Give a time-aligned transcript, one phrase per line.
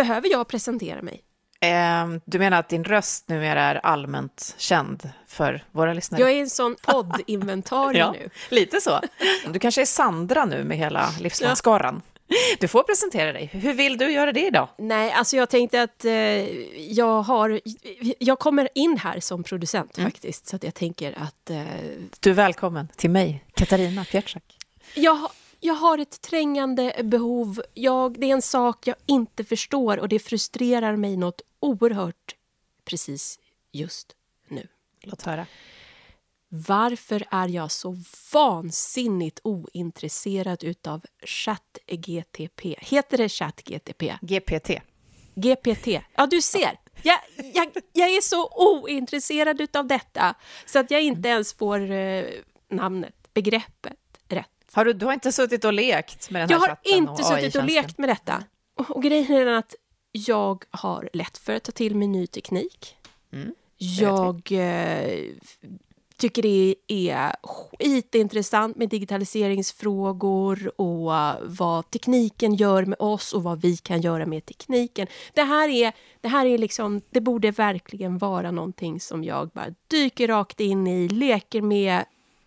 [0.00, 1.22] Behöver jag presentera mig?
[1.60, 6.22] Eh, du menar att din röst numera är allmänt känd för våra lyssnare?
[6.22, 8.30] Jag är en sån poddinventarie ja, nu.
[8.48, 9.00] Lite så.
[9.52, 12.02] Du kanske är Sandra nu med hela livslångskaran.
[12.60, 13.50] Du får presentera dig.
[13.52, 14.68] Hur vill du göra det idag?
[14.78, 16.12] Nej, alltså jag tänkte att eh,
[16.92, 17.60] jag har...
[18.18, 20.10] Jag kommer in här som producent mm.
[20.10, 21.50] faktiskt, så jag tänker att...
[21.50, 21.62] Eh,
[22.20, 24.44] du är välkommen till mig, Katarina Pietschak.
[24.94, 25.30] Jag,
[25.60, 27.62] jag har ett trängande behov.
[27.74, 32.36] Jag, det är en sak jag inte förstår och det frustrerar mig något oerhört
[32.84, 33.38] precis
[33.72, 34.16] just
[34.48, 34.68] nu.
[35.02, 35.46] Låt höra.
[36.48, 37.96] Varför är jag så
[38.32, 42.76] vansinnigt ointresserad utav ChatGTP?
[42.78, 44.14] Heter det ChatGTP?
[44.20, 44.70] GPT.
[45.34, 45.86] GPT.
[46.14, 46.78] Ja, du ser.
[47.02, 47.18] Jag,
[47.54, 50.34] jag, jag är så ointresserad utav detta
[50.66, 52.24] så att jag inte ens får eh,
[52.70, 53.99] namnet, begreppet.
[54.72, 56.92] Har du, du har inte suttit och lekt med den här jag chatten?
[56.92, 58.44] Jag har inte suttit och lekt med detta.
[58.74, 59.74] Och, och grejen är den att
[60.12, 62.96] jag har lätt för att ta till mig ny teknik.
[63.32, 65.22] Mm, jag eh,
[66.16, 73.76] tycker det är skitintressant med digitaliseringsfrågor och vad tekniken gör med oss och vad vi
[73.76, 75.06] kan göra med tekniken.
[75.34, 79.74] Det här är, det här är liksom, det borde verkligen vara någonting som jag bara
[79.88, 82.04] dyker rakt in i, leker med,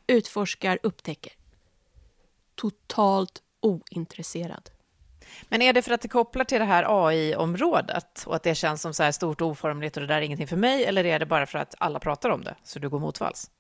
[0.08, 1.34] utforskar, upptäcker.
[2.56, 4.70] Totalt ointresserad.
[5.50, 8.82] Men är det för att det kopplar till det här AI-området och att det känns
[8.82, 11.20] som så här stort och oformligt och det där är ingenting för mig, eller är
[11.20, 13.52] det bara för att alla pratar om det, så du går motvalls?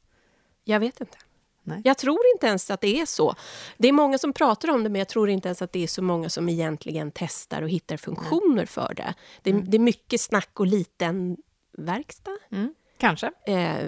[0.64, 1.18] Jag vet inte.
[1.64, 1.82] Nej.
[1.84, 3.36] Jag tror inte ens att det är så.
[3.78, 5.88] Det är många som pratar om det, men jag tror inte ens att det är
[5.88, 9.14] så många som egentligen testar och hittar funktioner för det.
[9.42, 9.70] Det, mm.
[9.70, 11.38] det, är mycket snack och liten
[11.78, 12.38] verkstad.
[12.52, 12.76] Mm.
[12.98, 13.32] Kanske.
[13.48, 13.86] Eh,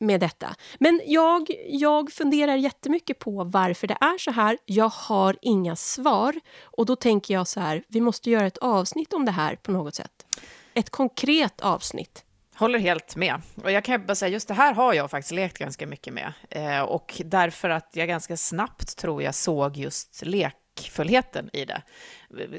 [0.00, 0.54] med detta.
[0.78, 4.58] Men jag, jag funderar jättemycket på varför det är så här.
[4.64, 6.34] Jag har inga svar.
[6.62, 9.72] Och då tänker jag så här, vi måste göra ett avsnitt om det här på
[9.72, 10.26] något sätt.
[10.74, 12.24] Ett konkret avsnitt.
[12.54, 13.42] Håller helt med.
[13.62, 16.32] Och jag kan bara säga, just det här har jag faktiskt lekt ganska mycket med.
[16.50, 21.82] Eh, och därför att jag ganska snabbt, tror jag, såg just lekfullheten i det.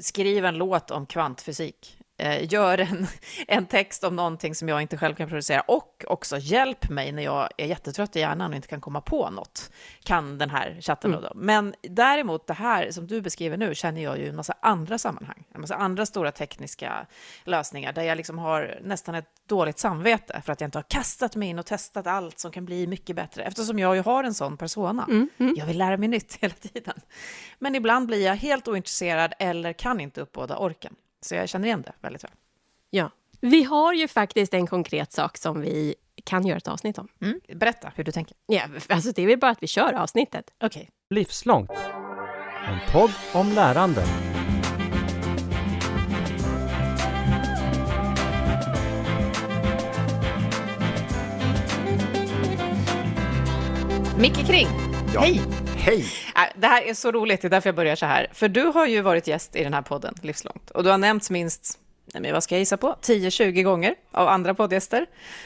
[0.02, 1.99] Skriv en låt om kvantfysik
[2.50, 3.07] gör en,
[3.47, 7.24] en text om någonting som jag inte själv kan producera och också hjälp mig när
[7.24, 9.72] jag är jättetrött i hjärnan och inte kan komma på något,
[10.03, 11.24] kan den här chatten mm.
[11.24, 11.31] då.
[11.35, 14.97] Men däremot det här som du beskriver nu känner jag ju i en massa andra
[14.97, 17.08] sammanhang, en massa andra stora tekniska
[17.44, 21.35] lösningar där jag liksom har nästan ett dåligt samvete för att jag inte har kastat
[21.35, 24.34] mig in och testat allt som kan bli mycket bättre, eftersom jag ju har en
[24.34, 25.06] sån persona.
[25.09, 25.29] Mm.
[25.38, 25.56] Mm.
[25.58, 26.96] Jag vill lära mig nytt hela tiden.
[27.59, 30.96] Men ibland blir jag helt ointresserad eller kan inte uppbåda orken.
[31.22, 32.31] Så jag känner igen det väldigt väl.
[32.90, 33.12] Ja.
[33.41, 37.07] Vi har ju faktiskt en konkret sak som vi kan göra ett avsnitt om.
[37.22, 37.40] Mm.
[37.56, 38.38] Berätta hur du tänker.
[38.46, 40.52] Ja, alltså det är väl bara att vi kör avsnittet.
[40.58, 40.81] Okej.
[40.81, 41.19] Okay.
[41.19, 41.72] Livslångt.
[42.68, 44.03] En podd om lärande.
[54.18, 54.68] Micke Kring,
[55.13, 55.22] ja.
[55.22, 55.41] hej!
[55.79, 56.06] Hej!
[56.35, 58.28] Äh, det här är så roligt, det är därför jag börjar så här.
[58.34, 60.69] För du har ju varit gäst i den här podden livslångt.
[60.69, 61.79] Och du har nämnts minst,
[62.13, 65.06] nej men vad ska jag gissa på, 10-20 gånger av andra poddgäster.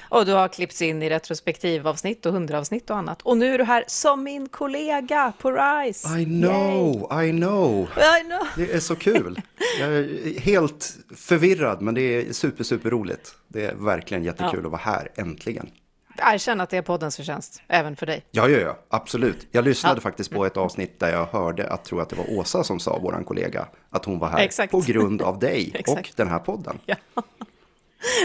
[0.10, 3.22] Och du har klippts in i retrospektivavsnitt och hundraavsnitt och annat.
[3.22, 6.20] Och nu är du här som min kollega på RISE.
[6.20, 7.30] I know, Yay.
[7.30, 7.90] I know.
[8.20, 8.48] I know.
[8.56, 9.42] Det är så kul.
[9.80, 13.36] Jag är helt förvirrad, men det är super, super roligt.
[13.48, 14.66] Det är verkligen jättekul ja.
[14.66, 15.70] att vara här, äntligen.
[16.18, 18.26] Erkänn att det är poddens förtjänst, även för dig.
[18.32, 19.48] Ja, ja, ja, absolut.
[19.52, 20.02] Jag lyssnade ja.
[20.02, 23.00] faktiskt på ett avsnitt där jag hörde att, tror att det var Åsa som sa,
[23.02, 24.72] vår kollega, att hon var här Exakt.
[24.72, 26.80] på grund av dig och den här podden.
[26.86, 26.96] Ja.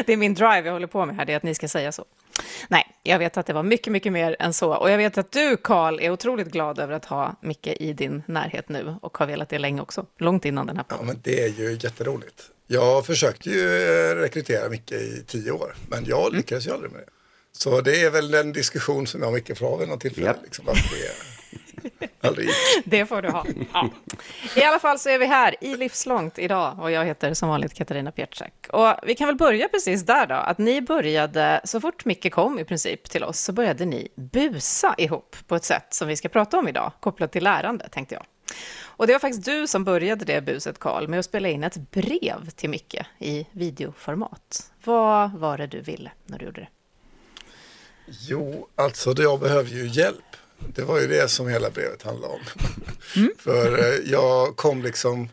[0.07, 1.93] Det är min drive jag håller på med här, det är att ni ska säga
[1.93, 2.05] så.
[2.69, 4.75] Nej, jag vet att det var mycket, mycket mer än så.
[4.75, 8.23] Och jag vet att du, Karl, är otroligt glad över att ha Micke i din
[8.27, 11.07] närhet nu och har velat det länge också, långt innan den här podden.
[11.07, 12.51] Ja, men det är ju jätteroligt.
[12.67, 16.37] Jag försökte ju eh, rekrytera Micke i tio år, men jag mm.
[16.37, 17.18] lyckades ju aldrig med det.
[17.53, 20.27] Så det är väl en diskussion som jag mycket får ha vid något tillfälle.
[20.27, 20.37] Yep.
[20.45, 22.49] Liksom, det, aldrig.
[22.85, 23.47] det får du ha.
[23.73, 23.91] Ja.
[24.57, 27.75] I alla fall så är vi här i Livslångt idag och jag heter som vanligt
[27.75, 28.67] Katarina Pietschak.
[28.73, 32.59] Och vi kan väl börja precis där då, att ni började, så fort Micke kom
[32.59, 36.29] i princip till oss, så började ni busa ihop på ett sätt som vi ska
[36.29, 38.25] prata om idag, kopplat till lärande, tänkte jag.
[38.99, 41.91] Och det var faktiskt du som började det buset, Karl, med att spela in ett
[41.91, 44.73] brev till Micke i videoformat.
[44.85, 46.69] Vad var det du ville när du gjorde det?
[48.11, 50.25] Jo, alltså jag behöver ju hjälp.
[50.75, 52.41] Det var ju det som hela brevet handlade om.
[53.17, 53.33] Mm.
[53.39, 55.29] För eh, jag kom liksom,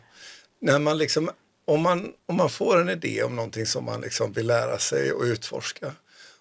[0.60, 1.30] när man liksom,
[1.64, 5.12] om man, om man får en idé om någonting som man liksom vill lära sig
[5.12, 5.92] och utforska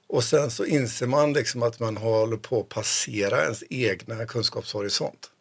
[0.08, 5.32] och sen så inser man liksom att man håller på att passera ens egna kunskapshorisont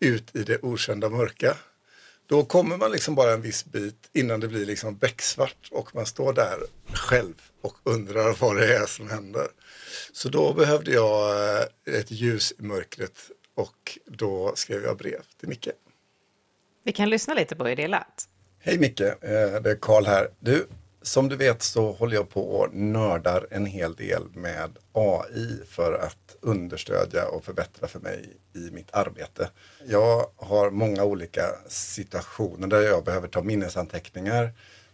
[0.00, 1.56] ut i det okända mörka.
[2.26, 6.06] Då kommer man liksom bara en viss bit innan det blir liksom becksvart och man
[6.06, 6.58] står där
[6.92, 9.48] själv och undrar vad det är som händer.
[10.12, 13.18] Så då behövde jag eh, ett ljus i mörkret
[13.54, 15.68] och då skrev jag brev till Micke.
[16.84, 18.28] Vi kan lyssna lite på hur det lät.
[18.58, 19.14] Hej Micke, eh,
[19.62, 20.28] det är Karl här.
[20.40, 20.66] Du,
[21.02, 25.92] som du vet så håller jag på och nördar en hel del med AI för
[25.92, 29.50] att understödja och förbättra för mig i mitt arbete.
[29.86, 34.52] Jag har många olika situationer där jag behöver ta minnesanteckningar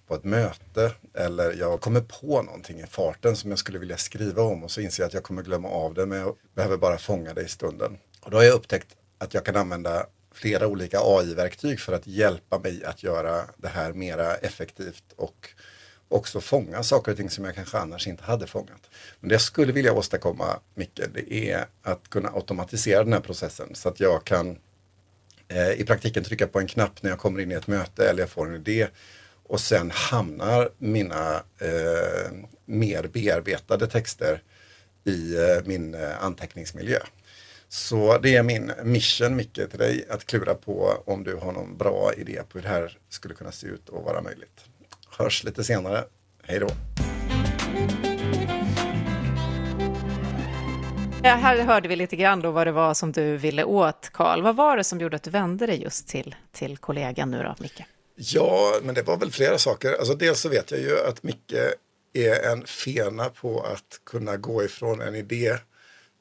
[0.08, 4.42] på ett möte eller jag kommer på någonting i farten som jag skulle vilja skriva
[4.42, 6.98] om och så inser jag att jag kommer glömma av det men jag behöver bara
[6.98, 7.98] fånga det i stunden.
[8.20, 12.58] Och då har jag upptäckt att jag kan använda flera olika AI-verktyg för att hjälpa
[12.58, 15.48] mig att göra det här mera effektivt och
[16.08, 18.90] också fånga saker och ting som jag kanske annars inte hade fångat.
[19.20, 23.74] Men det jag skulle vilja åstadkomma, Micke, det är att kunna automatisera den här processen
[23.74, 24.58] så att jag kan
[25.48, 28.20] eh, i praktiken trycka på en knapp när jag kommer in i ett möte eller
[28.20, 28.88] jag får en idé
[29.48, 32.32] och sen hamnar mina eh,
[32.64, 34.42] mer bearbetade texter
[35.04, 36.98] i eh, min eh, anteckningsmiljö.
[37.68, 41.76] Så det är min mission, Micke, till dig att klura på om du har någon
[41.76, 44.64] bra idé på hur det här skulle kunna se ut och vara möjligt.
[45.18, 46.04] Hörs lite senare.
[46.42, 46.68] Hej då!
[51.22, 54.42] Ja, här hörde vi lite grann då vad det var som du ville åt, Karl.
[54.42, 57.54] Vad var det som gjorde att du vände dig just till, till kollegan nu då,
[57.58, 57.82] Micke?
[58.20, 59.92] Ja, men det var väl flera saker.
[59.92, 61.54] Alltså dels så vet jag ju att Micke
[62.12, 65.56] är en fena på att kunna gå ifrån en idé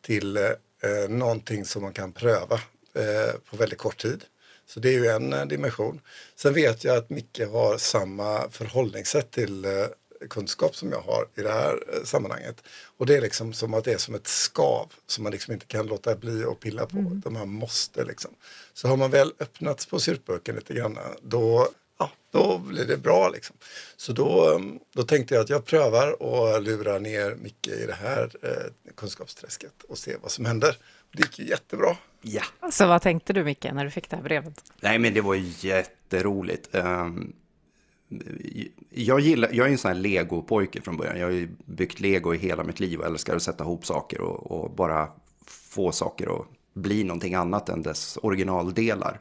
[0.06, 2.56] till eh, någonting som man kan pröva
[2.94, 4.24] eh, på väldigt kort tid.
[4.66, 6.02] Så det är ju en eh, dimension.
[6.36, 9.72] Sen vet jag att Micke har samma förhållningssätt till eh,
[10.30, 12.64] kunskap som jag har i det här eh, sammanhanget.
[12.98, 15.66] Och det är liksom som att det är som ett skav som man liksom inte
[15.66, 16.98] kan låta bli att pilla på.
[16.98, 17.18] Mm.
[17.18, 18.32] Utan man måste liksom.
[18.74, 21.68] Så har man väl öppnat på syltburken lite grann då,
[21.98, 23.56] ja, då blir det bra liksom.
[23.98, 24.62] Så då,
[24.96, 29.84] då tänkte jag att jag prövar och lurar ner Micke i det här eh, kunskapsträsket
[29.90, 30.78] och se vad som händer.
[31.12, 31.98] Det gick ju jättebra.
[32.22, 32.44] Ja.
[32.72, 34.64] Så vad tänkte du Micke när du fick det här brevet?
[34.82, 35.36] Nej men det var
[35.66, 36.76] jätteroligt.
[36.76, 37.34] Um,
[38.90, 41.20] jag, gillar, jag är en sån här legopojke från början.
[41.20, 44.22] Jag har ju byggt lego i hela mitt liv och älskar att sätta ihop saker
[44.22, 45.08] och, och bara
[45.46, 49.20] få saker att bli någonting annat än dess originaldelar.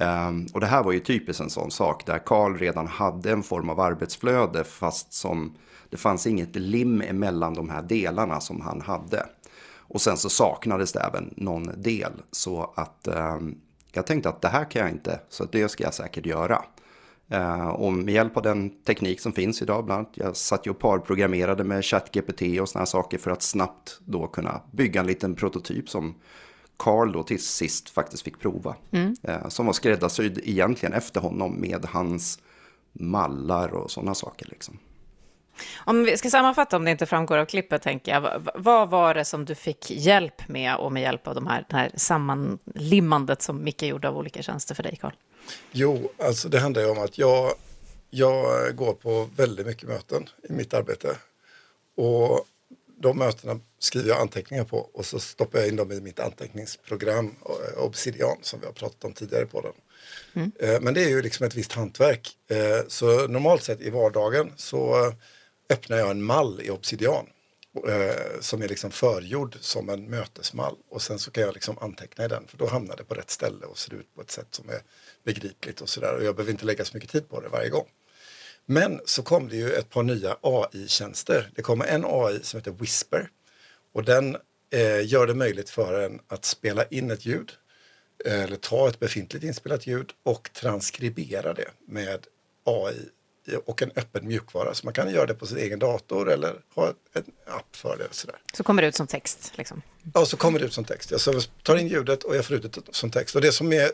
[0.00, 3.42] Ehm, och det här var ju typiskt en sån sak där Karl redan hade en
[3.42, 5.54] form av arbetsflöde fast som
[5.90, 9.26] det fanns inget lim emellan de här delarna som han hade.
[9.76, 12.12] Och sen så saknades det även någon del.
[12.30, 13.38] Så att eh,
[13.92, 16.62] jag tänkte att det här kan jag inte, så det ska jag säkert göra.
[17.28, 20.70] Eh, och med hjälp av den teknik som finns idag, bland annat, jag satt ju
[20.70, 25.34] och parprogrammerade med ChatGPT och sådana saker för att snabbt då kunna bygga en liten
[25.34, 26.14] prototyp som
[26.80, 28.76] Carl då till sist faktiskt fick prova.
[28.90, 29.16] Mm.
[29.22, 32.38] Eh, som var skräddarsydd egentligen efter honom med hans
[32.92, 34.46] mallar och sådana saker.
[34.46, 34.78] Liksom.
[35.76, 38.48] Om vi ska sammanfatta, om det inte framgår av klippet, tänker jag.
[38.54, 41.76] Vad var det som du fick hjälp med och med hjälp av de här, det
[41.76, 45.14] här sammanlimmandet som Micke gjorde av olika tjänster för dig, Carl?
[45.72, 47.52] Jo, alltså det handlar ju om att jag,
[48.10, 51.16] jag går på väldigt mycket möten i mitt arbete.
[51.96, 52.46] Och
[53.02, 57.34] de mötena skriver jag anteckningar på och så stoppar jag in dem i mitt anteckningsprogram
[57.48, 59.72] eh, Obsidian som vi har pratat om tidigare på den.
[60.34, 60.52] Mm.
[60.58, 62.30] Eh, men det är ju liksom ett visst hantverk.
[62.50, 65.12] Eh, så normalt sett i vardagen så
[65.70, 67.26] öppnar jag en mall i Obsidian
[68.40, 72.28] som är liksom förgjord som en mötesmall och sen så kan jag liksom anteckna i
[72.28, 74.68] den för då hamnar det på rätt ställe och ser ut på ett sätt som
[74.68, 74.82] är
[75.24, 77.86] begripligt och sådär och jag behöver inte lägga så mycket tid på det varje gång.
[78.72, 81.50] Men så kom det ju ett par nya AI-tjänster.
[81.54, 83.28] Det kommer en AI som heter Whisper
[83.92, 84.36] och den
[84.70, 87.52] eh, gör det möjligt för en att spela in ett ljud
[88.24, 92.26] eller ta ett befintligt inspelat ljud och transkribera det med
[92.64, 93.08] AI
[93.66, 94.74] och en öppen mjukvara.
[94.74, 98.08] Så man kan göra det på sin egen dator eller ha en app för det.
[98.10, 98.36] Sådär.
[98.54, 99.52] Så kommer det ut som text?
[99.54, 99.82] Liksom.
[100.14, 101.10] Ja, så kommer det ut som text.
[101.10, 103.36] Jag tar in ljudet och jag får ut det som text.
[103.36, 103.90] Och det som är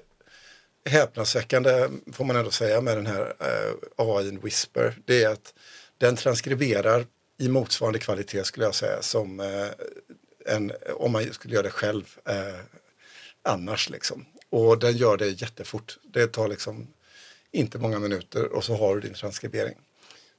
[0.87, 5.55] häpnadsväckande, får man ändå säga, med den här eh, AI Whisper, det är att
[5.99, 7.07] den transkriberar
[7.38, 9.69] i motsvarande kvalitet, skulle jag säga, som eh,
[10.47, 12.61] en, om man skulle göra det själv eh,
[13.43, 13.90] annars.
[13.90, 14.26] Liksom.
[14.50, 15.99] Och den gör det jättefort.
[16.02, 16.87] Det tar liksom
[17.52, 19.75] inte många minuter och så har du din transkribering.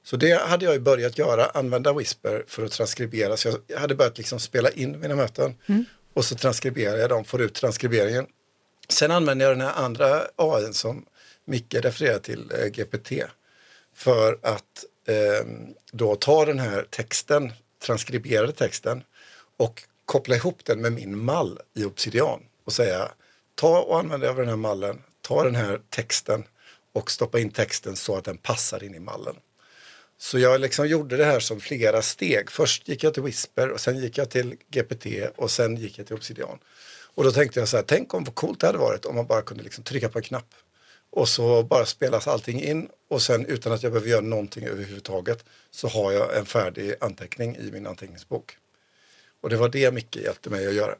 [0.02, 3.36] Så det hade jag börjat göra, använda Whisper för att transkribera.
[3.36, 5.84] Så jag hade börjat liksom spela in mina möten mm.
[6.14, 8.26] och så transkriberar jag dem, får ut transkriberingen.
[8.88, 11.06] Sen använder jag den här andra AI som
[11.44, 13.12] Micke refererar till, eh, GPT,
[13.94, 15.46] för att eh,
[15.92, 17.52] då ta den här texten,
[17.82, 19.02] transkriberade texten
[19.56, 23.12] och koppla ihop den med min mall i Obsidian och säga
[23.54, 26.44] ta och använd av den här mallen, ta den här texten
[26.92, 29.36] och stoppa in texten så att den passar in i mallen.
[30.18, 32.50] Så jag liksom gjorde det här som flera steg.
[32.50, 36.06] Först gick jag till Whisper och sen gick jag till GPT och sen gick jag
[36.06, 36.58] till Obsidian.
[37.18, 39.26] Och då tänkte jag så här, tänk om vad coolt det hade varit om man
[39.26, 40.54] bara kunde liksom trycka på en knapp.
[41.10, 45.44] Och så bara spelas allting in och sen utan att jag behöver göra någonting överhuvudtaget
[45.70, 48.56] så har jag en färdig anteckning i min anteckningsbok.
[49.40, 50.94] Och det var det Micke hjälpte mig att göra.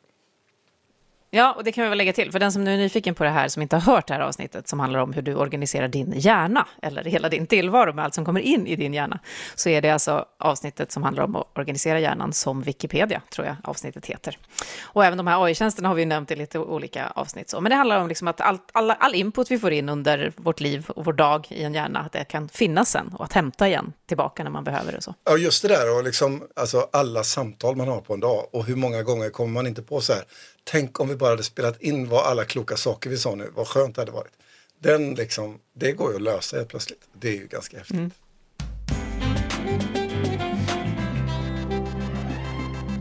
[1.30, 2.32] Ja, och det kan vi väl lägga till.
[2.32, 4.20] För den som nu är nyfiken på det här, som inte har hört det här
[4.20, 8.14] avsnittet, som handlar om hur du organiserar din hjärna, eller hela din tillvaro med allt
[8.14, 9.18] som kommer in i din hjärna,
[9.54, 13.56] så är det alltså avsnittet som handlar om att organisera hjärnan som Wikipedia, tror jag
[13.64, 14.38] avsnittet heter.
[14.82, 17.50] Och även de här AI-tjänsterna har vi nämnt i lite olika avsnitt.
[17.50, 17.60] Så.
[17.60, 20.60] Men det handlar om liksom att all, all, all input vi får in under vårt
[20.60, 23.68] liv och vår dag i en hjärna, att det kan finnas sen och att hämta
[23.68, 25.02] igen tillbaka när man behöver det.
[25.02, 25.14] Så.
[25.24, 28.64] Ja, just det där och liksom, alltså alla samtal man har på en dag och
[28.64, 30.22] hur många gånger kommer man inte på så här,
[30.70, 33.68] tänk om vi bara hade spelat in vad alla kloka saker vi sa nu, vad
[33.68, 34.32] skönt det hade varit.
[34.78, 37.00] Den liksom, det går ju att lösa helt plötsligt.
[37.12, 37.96] Det är ju ganska häftigt.
[37.96, 38.10] Mm.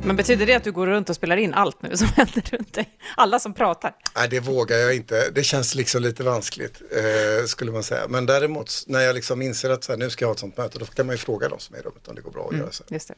[0.04, 2.74] Men betyder det att du går runt och spelar in allt nu som händer runt
[2.74, 2.90] dig?
[3.16, 3.96] Alla som pratar?
[4.16, 5.30] Nej, det vågar jag inte.
[5.30, 8.08] Det känns liksom lite vanskligt, eh, skulle man säga.
[8.08, 10.58] Men däremot, när jag liksom inser att så här, nu ska jag ha ett sånt
[10.58, 12.44] möte, då kan man ju fråga de som är i rummet om det går bra
[12.44, 12.84] att mm, göra så.
[12.90, 13.16] Just det.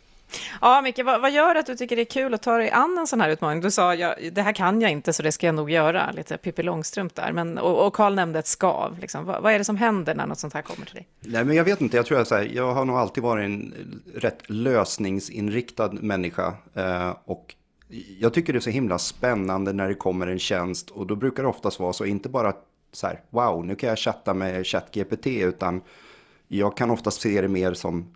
[0.62, 2.98] Ja, Micke, vad, vad, gör att du tycker det är kul att ta dig an
[2.98, 3.62] en sån här utmaning?
[3.62, 6.12] Du sa, ja, det här kan jag inte, så det ska jag nog göra.
[6.12, 7.31] Lite Pippi Långstrump där.
[7.31, 9.00] Men, och Karl nämnde ett skav.
[9.00, 9.25] Liksom.
[9.25, 11.07] Vad, vad, är det som händer när något sånt här kommer till dig?
[11.19, 11.98] Nej, men jag vet inte.
[11.98, 13.74] Jag tror att jag har nog alltid varit en
[14.15, 16.53] rätt lösningsinriktad människa.
[16.74, 17.55] Eh, och
[18.19, 20.89] jag tycker det är så himla spännande när det kommer en tjänst.
[20.89, 22.53] Och då brukar det oftast vara så, inte bara
[22.91, 25.81] så här, wow, nu kan jag chatta med ChatGPT, utan
[26.48, 28.13] jag kan oftast se det mer som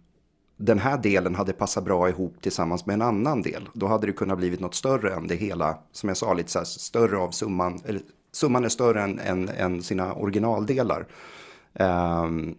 [0.58, 3.70] den här delen hade passat bra ihop tillsammans med en annan del.
[3.74, 6.60] Då hade det kunnat blivit något större än det hela, som jag sa, lite så
[6.60, 11.08] här, större av summan, eller summan är större än, än, än sina originaldelar.
[11.74, 12.56] Um,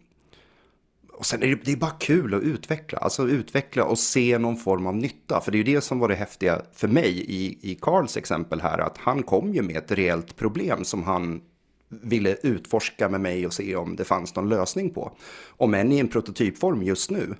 [1.12, 4.56] och sen är det, det är bara kul att utveckla, alltså utveckla och se någon
[4.56, 5.40] form av nytta.
[5.40, 8.60] För det är ju det som var det häftiga för mig i, i Karls exempel
[8.60, 11.40] här, att han kom ju med ett reellt problem som han
[11.88, 15.16] ville utforska med mig och se om det fanns någon lösning på.
[15.56, 17.34] Om än i en prototypform just nu.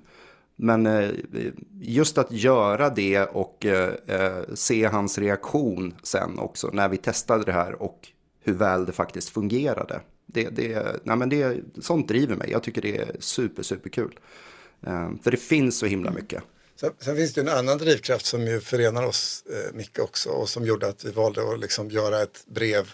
[0.55, 1.09] Men eh,
[1.81, 7.43] just att göra det och eh, eh, se hans reaktion sen också när vi testade
[7.43, 8.07] det här och
[8.43, 10.01] hur väl det faktiskt fungerade.
[10.25, 12.51] Det, det, nej men det, sånt driver mig.
[12.51, 14.19] Jag tycker det är super, super kul.
[15.23, 16.43] För det finns så himla mycket.
[16.79, 20.49] Sen, sen, finns det en annan drivkraft som ju förenar oss eh, mycket också och
[20.49, 22.93] som gjorde att vi valde att liksom göra ett brev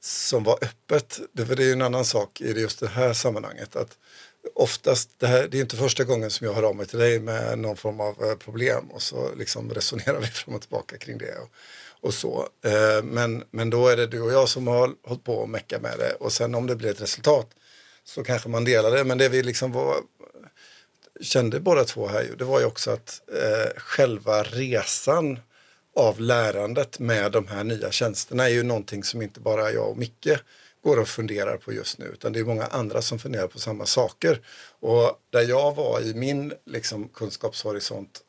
[0.00, 1.20] som var öppet.
[1.32, 3.76] Det, det är ju en annan sak i just det här sammanhanget.
[3.76, 3.98] att
[4.54, 7.20] oftast, det, här, det är inte första gången som jag hör av mig till dig
[7.20, 11.18] med någon form av eh, problem och så liksom resonerar vi fram och tillbaka kring
[11.18, 11.34] det.
[11.38, 11.50] Och,
[12.00, 12.48] och så.
[12.64, 15.78] Eh, men, men då är det du och jag som har hållit på och mecka
[15.78, 17.46] med det och sen om det blir ett resultat
[18.04, 19.04] så kanske man delar det.
[19.04, 19.96] Men det vi liksom var,
[21.20, 25.38] kände båda två här det var ju också att eh, själva resan
[25.96, 29.98] av lärandet med de här nya tjänsterna är ju någonting som inte bara jag och
[29.98, 30.28] Micke
[30.86, 33.86] går och funderar på just nu, utan det är många andra som funderar på samma
[33.86, 34.40] saker.
[34.80, 38.20] Och där jag var i min liksom, kunskapshorisont,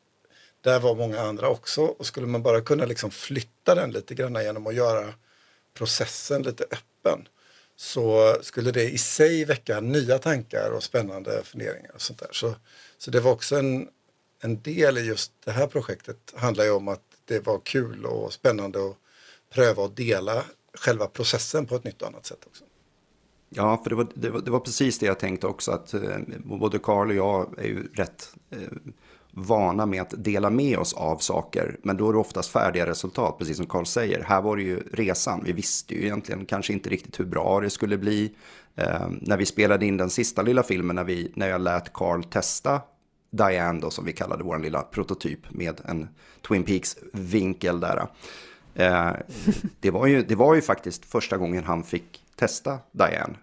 [0.60, 1.82] där var många andra också.
[1.82, 5.14] Och skulle man bara kunna liksom, flytta den lite grann genom att göra
[5.74, 7.28] processen lite öppen
[7.76, 11.94] så skulle det i sig väcka nya tankar och spännande funderingar.
[11.94, 12.32] och sånt där.
[12.32, 12.54] Så,
[12.98, 13.88] så det var också en,
[14.42, 18.32] en del i just det här projektet handlar ju om att det var kul och
[18.32, 18.96] spännande att
[19.50, 22.64] pröva och dela själva processen på ett nytt och annat sätt också.
[23.48, 26.00] Ja, för det var, det var, det var precis det jag tänkte också, att eh,
[26.44, 28.58] både Karl och jag är ju rätt eh,
[29.30, 33.38] vana med att dela med oss av saker, men då är det oftast färdiga resultat,
[33.38, 34.22] precis som Karl säger.
[34.22, 37.70] Här var det ju resan, vi visste ju egentligen kanske inte riktigt hur bra det
[37.70, 38.34] skulle bli.
[38.76, 42.22] Eh, när vi spelade in den sista lilla filmen, när, vi, när jag lät Karl
[42.22, 42.80] testa
[43.30, 46.08] Diane, då, som vi kallade vår lilla prototyp med en
[46.48, 48.06] Twin Peaks-vinkel där.
[48.78, 49.12] Eh,
[49.80, 53.34] det, var ju, det var ju faktiskt första gången han fick testa Diane.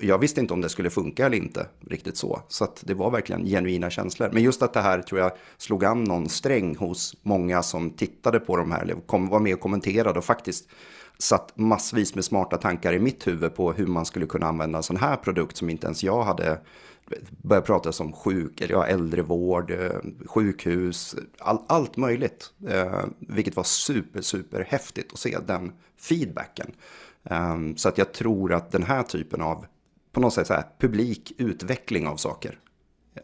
[0.00, 2.40] Jag visste inte om det skulle funka eller inte riktigt så.
[2.48, 4.30] Så det var verkligen genuina känslor.
[4.32, 8.40] Men just att det här tror jag slog an någon sträng hos många som tittade
[8.40, 10.68] på de här, eller kom, var med och kommenterade och faktiskt
[11.18, 14.82] satt massvis med smarta tankar i mitt huvud på hur man skulle kunna använda en
[14.82, 16.60] sån här produkt som inte ens jag hade
[17.42, 19.90] börjar prata om sjuk, eller ja, äldrevård, eh,
[20.26, 22.50] sjukhus, all, allt möjligt.
[22.68, 26.74] Eh, vilket var super, super häftigt att se den feedbacken.
[27.24, 29.66] Eh, så att jag tror att den här typen av,
[30.12, 32.58] på något sätt så här, publik utveckling av saker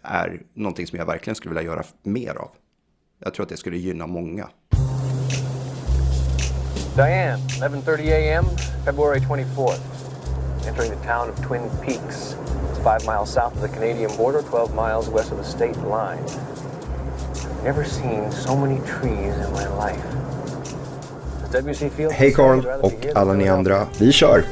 [0.02, 2.50] är någonting som jag verkligen skulle vilja göra mer av.
[3.18, 4.48] Jag tror att det skulle gynna många.
[6.96, 8.44] Diane, 11.30 a.m.,
[8.84, 10.00] February 24th.
[10.66, 12.36] entering the town of Twin Peaks.
[12.84, 16.24] Five miles south of the Canadian border, 12 miles west of the state line.
[17.64, 20.06] Never seen so many trees in my life.
[22.12, 23.86] Hej Karl och alla ni andra.
[23.98, 24.44] Vi kör!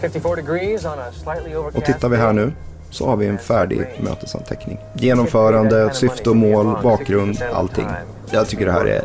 [0.00, 2.52] 54 degrees on a slightly Och tittar vi här nu
[2.90, 4.78] så har vi en färdig mötesanteckning.
[4.94, 7.86] Genomförande, syfte och mål, bakgrund, allting.
[8.30, 9.04] Jag tycker det här är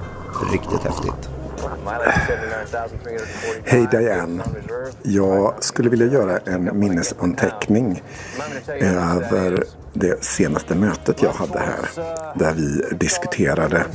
[0.51, 1.29] riktigt häftigt.
[3.63, 4.43] Hej Diane.
[5.03, 8.03] Jag skulle vilja göra en minnesanteckning
[8.79, 9.63] över
[9.93, 11.89] det senaste mötet jag hade här.
[12.35, 13.85] Där vi diskuterade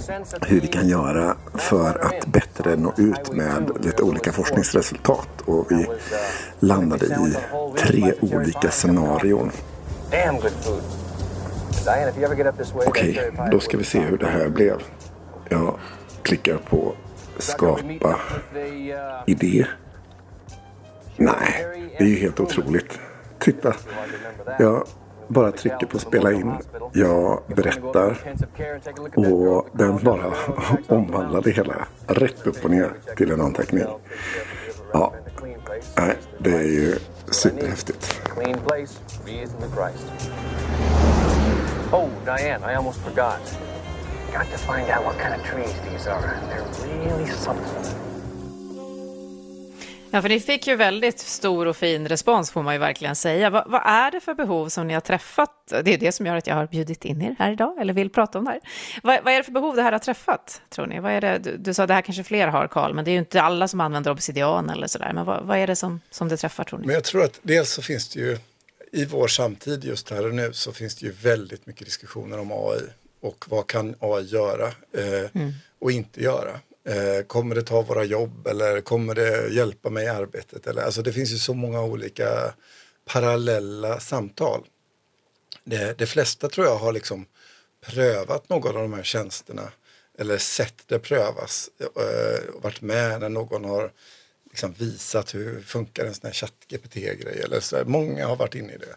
[0.40, 5.28] hur vi kan göra för att bättre nå ut med lite olika forskningsresultat.
[5.44, 5.86] Och vi
[6.60, 7.36] landade i
[7.78, 9.50] tre olika scenarion.
[12.86, 14.76] Okej, okay, då ska vi se hur det här blev.
[15.48, 15.78] Jag
[16.22, 16.94] klickar på
[17.38, 18.20] skapa
[19.26, 19.66] idé.
[21.16, 21.66] Nej,
[21.98, 22.98] det är ju helt otroligt.
[23.38, 23.74] Titta,
[24.58, 24.86] jag
[25.28, 26.52] bara trycker på spela in.
[26.92, 28.16] Jag berättar
[29.16, 30.32] och den bara
[30.88, 33.84] omvandlar det hela rätt upp och ner till en anteckning.
[34.92, 35.12] Ja,
[35.96, 36.96] nej, det är ju
[37.30, 38.20] superhäftigt.
[41.92, 43.73] Oh, Diane, I almost forgot.
[44.34, 46.40] Got to find out what kind of trees these are.
[46.50, 46.64] They're
[47.04, 47.84] really something.
[50.10, 53.50] Ja, för ni fick ju väldigt stor och fin respons får man ju verkligen säga.
[53.50, 55.72] Vad, vad, är det för behov som ni har träffat?
[55.84, 58.10] Det är det som gör att jag har bjudit in er här idag, eller vill
[58.10, 58.60] prata om det här.
[59.02, 61.00] Vad, vad är det för behov det här har träffat, tror ni?
[61.00, 61.38] Vad är det?
[61.38, 63.42] Du, du sa att det här kanske fler har, Karl, men det är ju inte
[63.42, 65.12] alla som använder obsidian eller sådär.
[65.12, 66.86] Men vad, vad är det som, som det träffar, tror ni?
[66.86, 68.38] Men jag tror att dels så finns det ju
[68.92, 72.52] i vår samtid just här och nu så finns det ju väldigt mycket diskussioner om
[72.52, 72.80] AI
[73.24, 75.52] och vad kan AI göra eh, mm.
[75.78, 76.60] och inte göra.
[76.88, 80.66] Eh, kommer det ta våra jobb eller kommer det hjälpa mig i arbetet?
[80.66, 82.54] Eller, alltså det finns ju så många olika
[83.04, 84.66] parallella samtal.
[85.64, 87.26] Det, det flesta tror jag har liksom
[87.86, 89.72] prövat någon av de här tjänsterna
[90.18, 93.92] eller sett det prövas eh, varit med när någon har
[94.50, 97.82] liksom visat hur funkar en sån här chatt-GPT-grej eller så.
[97.86, 98.96] Många har varit inne i det.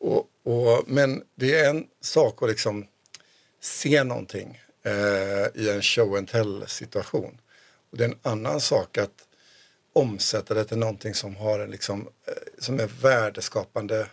[0.00, 2.86] Och, och, men det är en sak att liksom
[3.66, 7.40] se någonting eh, i en show and tell situation.
[7.90, 9.26] Och det är en annan sak att
[9.92, 14.06] omsätta det till någonting som, har en liksom, eh, som är värdeskapande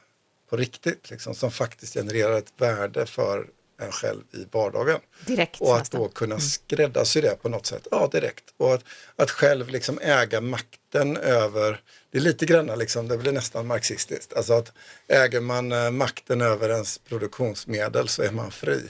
[0.49, 1.09] på riktigt.
[1.09, 3.47] Liksom, som faktiskt genererar ett värde för
[3.85, 4.99] en själv i vardagen.
[5.25, 7.87] Direkt, och att då kunna skräddarsy det på något sätt.
[7.91, 8.43] Ja, direkt.
[8.57, 8.83] Och att,
[9.15, 14.33] att själv liksom äga makten över, det är lite grann liksom, det blir nästan marxistiskt.
[14.33, 14.71] Alltså att
[15.07, 18.81] äger man eh, makten över ens produktionsmedel så är man fri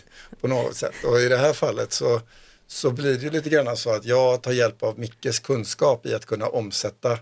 [0.41, 1.03] på något sätt.
[1.03, 2.21] Och i det här fallet så,
[2.67, 6.25] så blir det lite grann så att jag tar hjälp av Mickes kunskap i att
[6.25, 7.19] kunna omsätta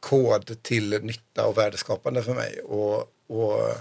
[0.00, 2.60] kod till nytta och värdeskapande för mig.
[2.60, 3.74] Och, och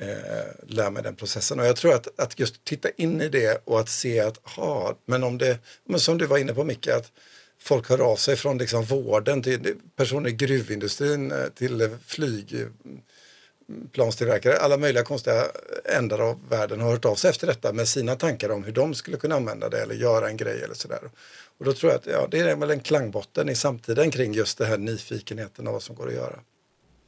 [0.00, 1.60] eh, lär mig den processen.
[1.60, 4.98] Och jag tror att, att just titta in i det och att se att, ha,
[5.06, 7.12] men om det, men som du var inne på Micke, att
[7.58, 14.64] folk hör av sig från liksom vården till personer i gruvindustrin eh, till flygplanstillverkare, mm,
[14.64, 15.46] alla möjliga konstiga
[15.84, 18.94] ändar av världen har hört av sig efter detta med sina tankar om hur de
[18.94, 21.10] skulle kunna använda det eller göra en grej eller sådär.
[21.58, 24.58] Och då tror jag att ja, det är väl en klangbotten i samtiden kring just
[24.58, 26.40] det här nyfikenheten av vad som går att göra.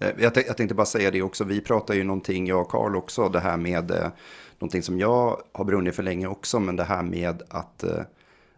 [0.02, 2.96] Eh, jag, jag tänkte bara säga det också, vi pratar ju någonting, jag och Karl
[2.96, 4.08] också, det här med eh,
[4.58, 8.00] någonting som jag har brunnit för länge också, men det här med att eh,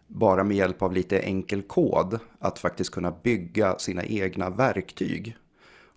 [0.07, 5.37] bara med hjälp av lite enkel kod, att faktiskt kunna bygga sina egna verktyg.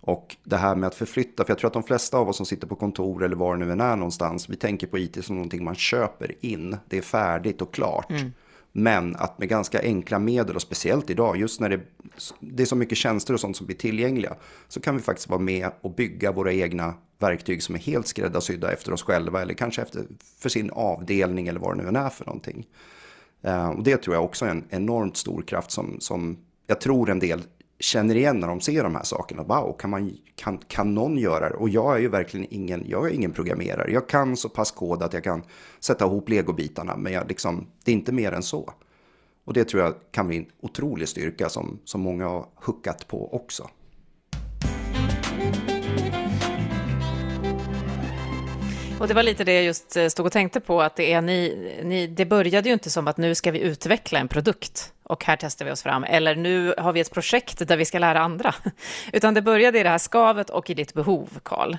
[0.01, 2.45] Och det här med att förflytta, för jag tror att de flesta av oss som
[2.45, 5.63] sitter på kontor eller var nu än är någonstans, vi tänker på IT som någonting
[5.63, 8.11] man köper in, det är färdigt och klart.
[8.11, 8.31] Mm.
[8.71, 11.79] Men att med ganska enkla medel och speciellt idag, just när det,
[12.39, 14.35] det är så mycket tjänster och sånt som blir tillgängliga,
[14.67, 18.71] så kan vi faktiskt vara med och bygga våra egna verktyg som är helt skräddarsydda
[18.71, 20.03] efter oss själva eller kanske efter,
[20.39, 22.67] för sin avdelning eller vad det nu än är för någonting.
[23.45, 27.09] Uh, och det tror jag också är en enormt stor kraft som, som jag tror
[27.09, 27.41] en del
[27.79, 29.43] känner igen när de ser de här sakerna.
[29.43, 31.55] Wow, kan, man, kan, kan någon göra det?
[31.55, 33.91] Och jag är ju verkligen ingen, jag är ingen programmerare.
[33.91, 35.43] Jag kan så pass kod att jag kan
[35.79, 38.73] sätta ihop legobitarna, men jag, liksom, det är inte mer än så.
[39.45, 43.33] Och det tror jag kan bli en otrolig styrka som, som många har huckat på
[43.35, 43.69] också.
[48.99, 51.21] Och det var lite det jag just eh, stod och tänkte på, att det, är
[51.21, 55.25] ni, ni, det började ju inte som att nu ska vi utveckla en produkt och
[55.25, 58.19] här testar vi oss fram, eller nu har vi ett projekt där vi ska lära
[58.19, 58.55] andra.
[59.13, 61.77] Utan det började i det här skavet och i ditt behov, Karl.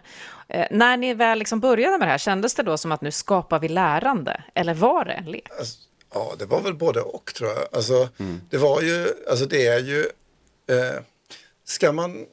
[0.48, 3.10] Eh, när ni väl liksom började med det här, kändes det då som att nu
[3.10, 4.42] skapar vi lärande?
[4.54, 5.48] Eller var det en lek?
[5.58, 5.78] Alltså,
[6.14, 7.58] ja, det var väl både och tror jag.
[7.72, 8.40] Alltså, mm.
[8.50, 10.00] Det var ju, alltså det är ju,
[10.66, 11.02] eh,
[11.64, 12.26] ska man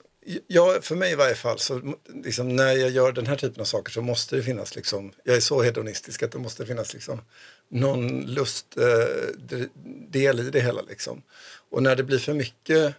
[0.47, 3.65] Ja, för mig i varje fall, så liksom, när jag gör den här typen av
[3.65, 7.21] saker så måste det finnas, liksom, jag är så hedonistisk att det måste finnas liksom,
[7.69, 9.69] någon lustdel
[10.39, 10.81] eh, i det hela.
[10.81, 11.21] Liksom.
[11.69, 12.95] Och när det blir för mycket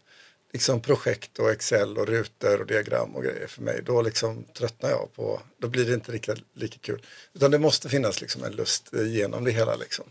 [0.52, 4.90] liksom, projekt och Excel och rutor och diagram och grejer för mig, då liksom, tröttnar
[4.90, 7.06] jag på, då blir det inte lika, lika kul.
[7.34, 9.76] Utan det måste finnas liksom, en lust eh, genom det hela.
[9.76, 10.04] Liksom.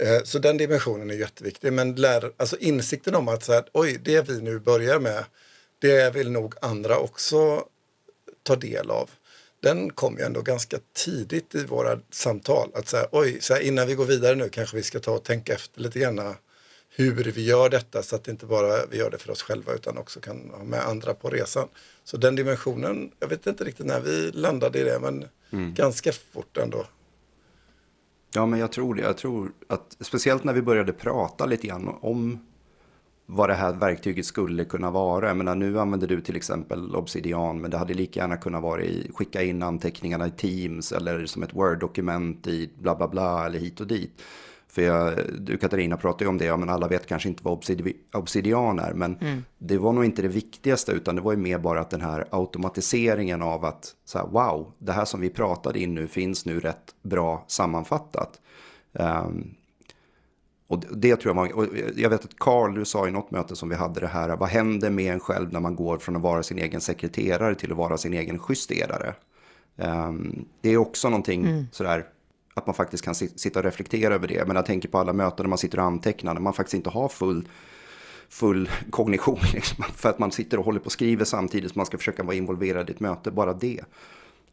[0.00, 1.72] Eh, så den dimensionen är jätteviktig.
[1.72, 5.24] Men lär, alltså insikten om att så här, oj, det vi nu börjar med
[5.78, 7.64] det vill nog andra också
[8.42, 9.10] ta del av.
[9.60, 12.70] Den kom ju ändå ganska tidigt i våra samtal.
[12.74, 15.24] Att säga, oj, så här, innan vi går vidare nu kanske vi ska ta och
[15.24, 16.34] tänka efter lite grann
[16.96, 19.98] hur vi gör detta så att inte bara vi gör det för oss själva utan
[19.98, 21.68] också kan ha med andra på resan.
[22.04, 25.74] Så den dimensionen, jag vet inte riktigt när vi landade i det men mm.
[25.74, 26.86] ganska fort ändå.
[28.34, 29.02] Ja men jag tror det.
[29.02, 32.46] Jag tror att speciellt när vi började prata lite grann om
[33.26, 35.28] vad det här verktyget skulle kunna vara.
[35.28, 38.82] Jag menar, nu använder du till exempel Obsidian, men det hade lika gärna kunnat vara
[38.82, 43.58] i skicka in anteckningarna i Teams eller som ett Word-dokument i bla bla bla eller
[43.58, 44.22] hit och dit.
[44.68, 47.64] För jag, du Katarina pratade ju om det, ja, men alla vet kanske inte vad
[48.12, 49.44] Obsidian är, men mm.
[49.58, 52.28] det var nog inte det viktigaste, utan det var ju mer bara att den här
[52.30, 56.60] automatiseringen av att, så här, wow, det här som vi pratade in nu finns nu
[56.60, 58.40] rätt bra sammanfattat.
[58.92, 59.54] Um,
[60.74, 63.56] och det tror jag var, och jag vet att Carl, du sa i något möte
[63.56, 66.22] som vi hade det här, vad händer med en själv när man går från att
[66.22, 69.14] vara sin egen sekreterare till att vara sin egen justerare?
[69.76, 71.66] Um, det är också någonting mm.
[71.72, 72.06] sådär,
[72.54, 74.46] att man faktiskt kan sitta och reflektera över det.
[74.46, 76.90] Men jag tänker på alla möten där man sitter och antecknar, när man faktiskt inte
[76.90, 77.48] har full,
[78.28, 81.86] full kognition, liksom, för att man sitter och håller på och skriver samtidigt som man
[81.86, 83.80] ska försöka vara involverad i ett möte, bara det.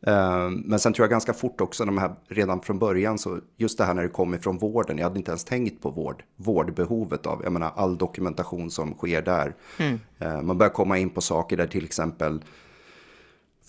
[0.08, 3.78] Ehm, men sen tror jag ganska fort också, de här, redan från början, så just
[3.78, 7.26] det här när det kommer från vården, jag hade inte ens tänkt på vård, vårdbehovet
[7.26, 9.56] av, jag menar all dokumentation som sker där.
[9.78, 10.00] Mm.
[10.20, 12.44] Ehm, man börjar komma in på saker där till exempel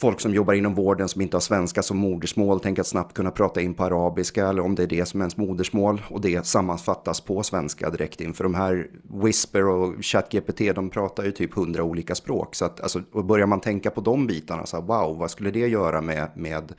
[0.02, 3.30] folk som jobbar inom vården som inte har svenska som modersmål tänker att snabbt kunna
[3.30, 6.46] prata in på arabiska eller om det är det som är ens modersmål och det
[6.46, 8.34] sammanfattas på svenska direkt in.
[8.34, 12.54] För de här Whisper och ChatGPT de pratar ju typ hundra olika språk.
[12.54, 15.50] Så att alltså, och börjar man tänka på de bitarna så här, wow, vad skulle
[15.50, 16.72] det göra med, med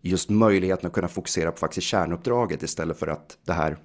[0.00, 3.76] just möjligheten att kunna fokusera på faktiskt kärnuppdraget istället för att det här,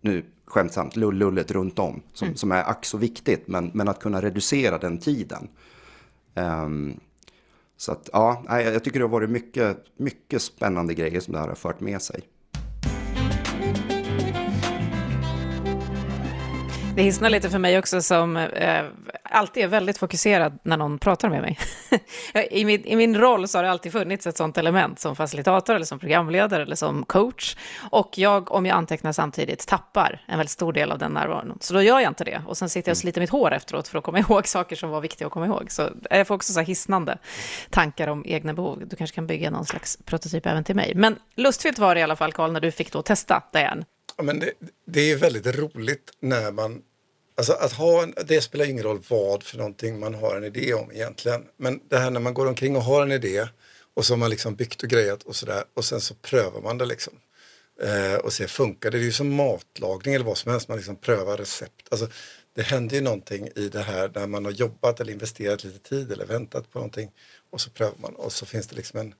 [0.00, 2.36] nu skämtsamt, lullullet runt om som, mm.
[2.36, 5.48] som är ack så viktigt, men, men att kunna reducera den tiden.
[6.34, 7.00] Um,
[7.78, 11.48] så att, ja, jag tycker det har varit mycket, mycket spännande grejer som det här
[11.48, 12.22] har fört med sig.
[16.98, 18.84] Det hissnar lite för mig också som eh,
[19.22, 21.58] alltid är väldigt fokuserad när någon pratar med mig.
[22.50, 25.74] I, min, I min roll så har det alltid funnits ett sånt element som facilitator
[25.74, 27.56] eller som programledare eller som coach.
[27.90, 31.58] Och jag, om jag antecknar samtidigt, tappar en väldigt stor del av den närvaron.
[31.60, 32.42] Så då gör jag inte det.
[32.46, 34.90] Och sen sitter jag och sliter mitt hår efteråt för att komma ihåg saker som
[34.90, 35.70] var viktiga att komma ihåg.
[35.70, 37.18] Så jag får också så hisnande
[37.70, 38.82] tankar om egna behov.
[38.86, 40.92] Du kanske kan bygga någon slags prototyp även till mig.
[40.94, 43.84] Men lustfyllt var det i alla fall, Karl, när du fick då testa Diane.
[44.16, 44.52] Ja, men det,
[44.86, 46.82] det är väldigt roligt när man
[47.38, 50.74] Alltså att ha en, det spelar ingen roll vad för någonting man har en idé
[50.74, 51.44] om egentligen.
[51.56, 53.48] Men det här när man går omkring och har en idé
[53.94, 56.78] och så har man liksom byggt och grejat och sådär och sen så prövar man
[56.78, 57.12] det liksom.
[57.82, 58.98] Eh, och ser funkar det.
[58.98, 61.88] Det är ju som matlagning eller vad som helst, man liksom prövar recept.
[61.90, 62.08] Alltså,
[62.54, 66.12] det händer ju någonting i det här när man har jobbat eller investerat lite tid
[66.12, 67.10] eller väntat på någonting
[67.50, 69.14] och så prövar man och så finns det liksom en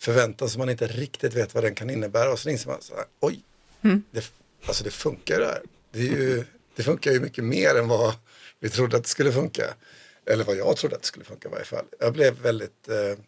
[0.00, 2.94] förväntan som man inte riktigt vet vad den kan innebära och så inser man så
[2.94, 3.40] här, oj,
[3.82, 4.02] mm.
[4.10, 4.32] det,
[4.66, 5.62] alltså det funkar det här.
[5.90, 6.44] Det är ju
[6.76, 8.14] det funkar ju mycket mer än vad
[8.60, 9.74] vi trodde att det skulle funka.
[10.26, 11.84] Eller vad jag trodde att det skulle funka i varje fall.
[12.00, 12.88] Jag blev väldigt...
[12.88, 13.18] Eh,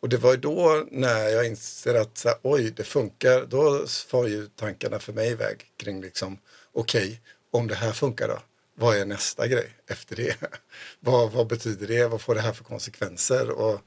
[0.00, 3.46] och det var ju då när jag inser att så här, oj, det funkar.
[3.46, 6.38] Då far ju tankarna för mig iväg kring liksom,
[6.72, 7.16] okej, okay,
[7.50, 8.38] om det här funkar då?
[8.74, 10.36] Vad är nästa grej efter det?
[11.00, 12.06] vad, vad betyder det?
[12.06, 13.50] Vad får det här för konsekvenser?
[13.50, 13.80] Och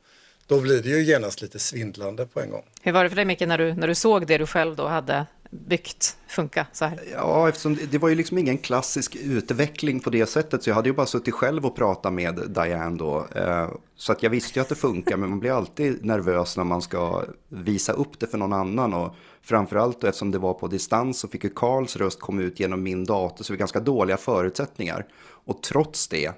[0.47, 2.65] då blir det ju genast lite svindlande på en gång.
[2.81, 4.87] Hur var det för dig Micke när du, när du såg det du själv då
[4.87, 6.99] hade byggt funka så här?
[7.11, 10.63] Ja, eftersom det, det var ju liksom ingen klassisk utveckling på det sättet.
[10.63, 13.27] Så jag hade ju bara suttit själv och pratat med Diane då.
[13.35, 16.63] Eh, så att jag visste ju att det funkar, men man blir alltid nervös när
[16.63, 18.93] man ska visa upp det för någon annan.
[18.93, 22.59] Och framförallt då, eftersom det var på distans så fick ju Karls röst komma ut
[22.59, 25.05] genom min dator, så det var ganska dåliga förutsättningar.
[25.45, 26.31] Och trots det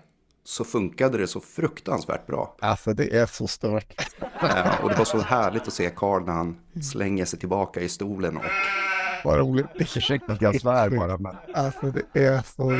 [0.46, 2.56] så funkade det så fruktansvärt bra.
[2.60, 4.12] Alltså det är så stört.
[4.42, 6.58] Ja, och det var så härligt att se Karl när han
[6.92, 8.44] slänger sig tillbaka i stolen och
[9.24, 9.66] vad roligt.
[9.76, 12.80] Ursäkta att jag svär bara, men alltså det är så...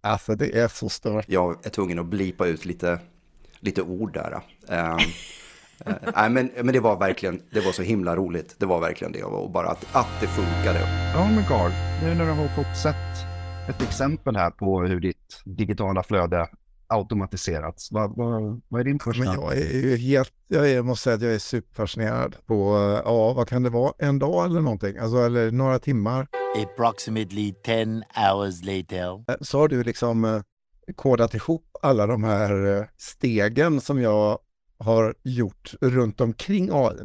[0.00, 1.24] Alltså det är så stört.
[1.28, 2.98] Jag är tvungen att blipa ut lite,
[3.60, 4.40] lite ord där.
[4.68, 4.98] Um,
[5.88, 8.54] uh, nej, men, men det var verkligen, det var så himla roligt.
[8.58, 9.22] Det var verkligen det.
[9.22, 10.80] Och bara att, att det funkade.
[11.14, 11.70] Ja, men Carl,
[12.02, 13.28] nu när du har fått sett
[13.68, 16.48] ett exempel här på hur ditt digitala flöde
[16.88, 17.92] automatiserats.
[17.92, 19.24] Vad, vad, vad är din första?
[19.24, 22.54] Men jag är ju helt, jag är, måste säga att jag är superfascinerad på,
[23.04, 26.28] ja vad kan det vara, en dag eller någonting, alltså eller några timmar.
[26.56, 29.44] Approximately 10 hours later.
[29.44, 30.40] Så har du liksom eh,
[30.96, 34.38] kodat ihop alla de här eh, stegen som jag
[34.78, 36.96] har gjort runt omkring AI.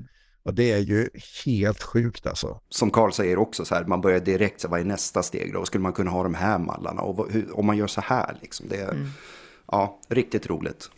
[0.45, 1.09] Och det är ju
[1.45, 2.59] helt sjukt alltså.
[2.69, 5.65] Som Carl säger också, så här, man börjar direkt, så vad är nästa steg då?
[5.65, 7.01] Skulle man kunna ha de här mallarna?
[7.01, 9.09] Och hur, om man gör så här, liksom, det är mm
[9.71, 10.91] ja, riktigt roligt.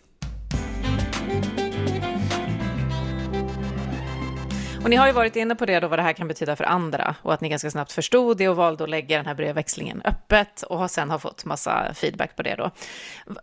[4.85, 6.63] Och ni har ju varit inne på det då, vad det här kan betyda för
[6.63, 10.01] andra och att ni ganska snabbt förstod det och valde att lägga den här brevväxlingen
[10.05, 12.71] öppet och sen har fått massa feedback på det då.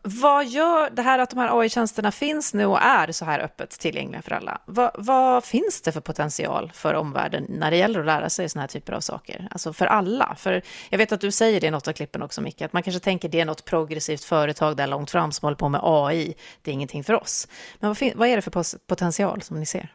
[0.02, 3.70] Vad gör det här att de här AI-tjänsterna finns nu och är så här öppet
[3.70, 4.60] tillgängliga för alla?
[4.64, 8.60] Vad, vad finns det för potential för omvärlden när det gäller att lära sig såna
[8.60, 9.48] här typer av saker?
[9.50, 10.34] Alltså för alla.
[10.38, 12.82] För jag vet att du säger det i något av klippen också, Micke, att man
[12.82, 16.34] kanske tänker det är något progressivt företag där långt fram som håller på med AI.
[16.62, 17.48] Det är ingenting för oss.
[17.80, 19.88] Men vad, vad är det för potential som ni ser?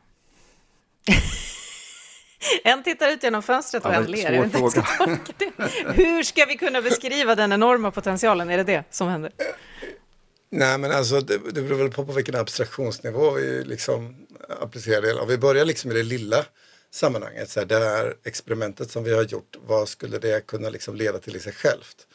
[2.63, 4.49] En tittar ut genom fönstret och ja, en ler.
[4.49, 4.81] Fråga.
[5.93, 8.49] Hur ska vi kunna beskriva den enorma potentialen?
[8.49, 9.31] Är det det som händer?
[10.49, 14.15] Nej, men alltså det, det beror väl på på vilken abstraktionsnivå vi liksom
[14.61, 15.13] applicerar det.
[15.13, 16.45] Om vi börjar liksom i det lilla
[16.91, 20.95] sammanhanget, så här, det här experimentet som vi har gjort, vad skulle det kunna liksom
[20.95, 22.07] leda till i sig självt?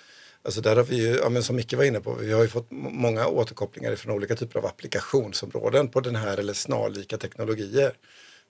[0.44, 2.66] Alltså där har vi ju, ja, som Micke var inne på, vi har ju fått
[2.70, 7.92] många återkopplingar från olika typer av applikationsområden på den här eller snarlika teknologier.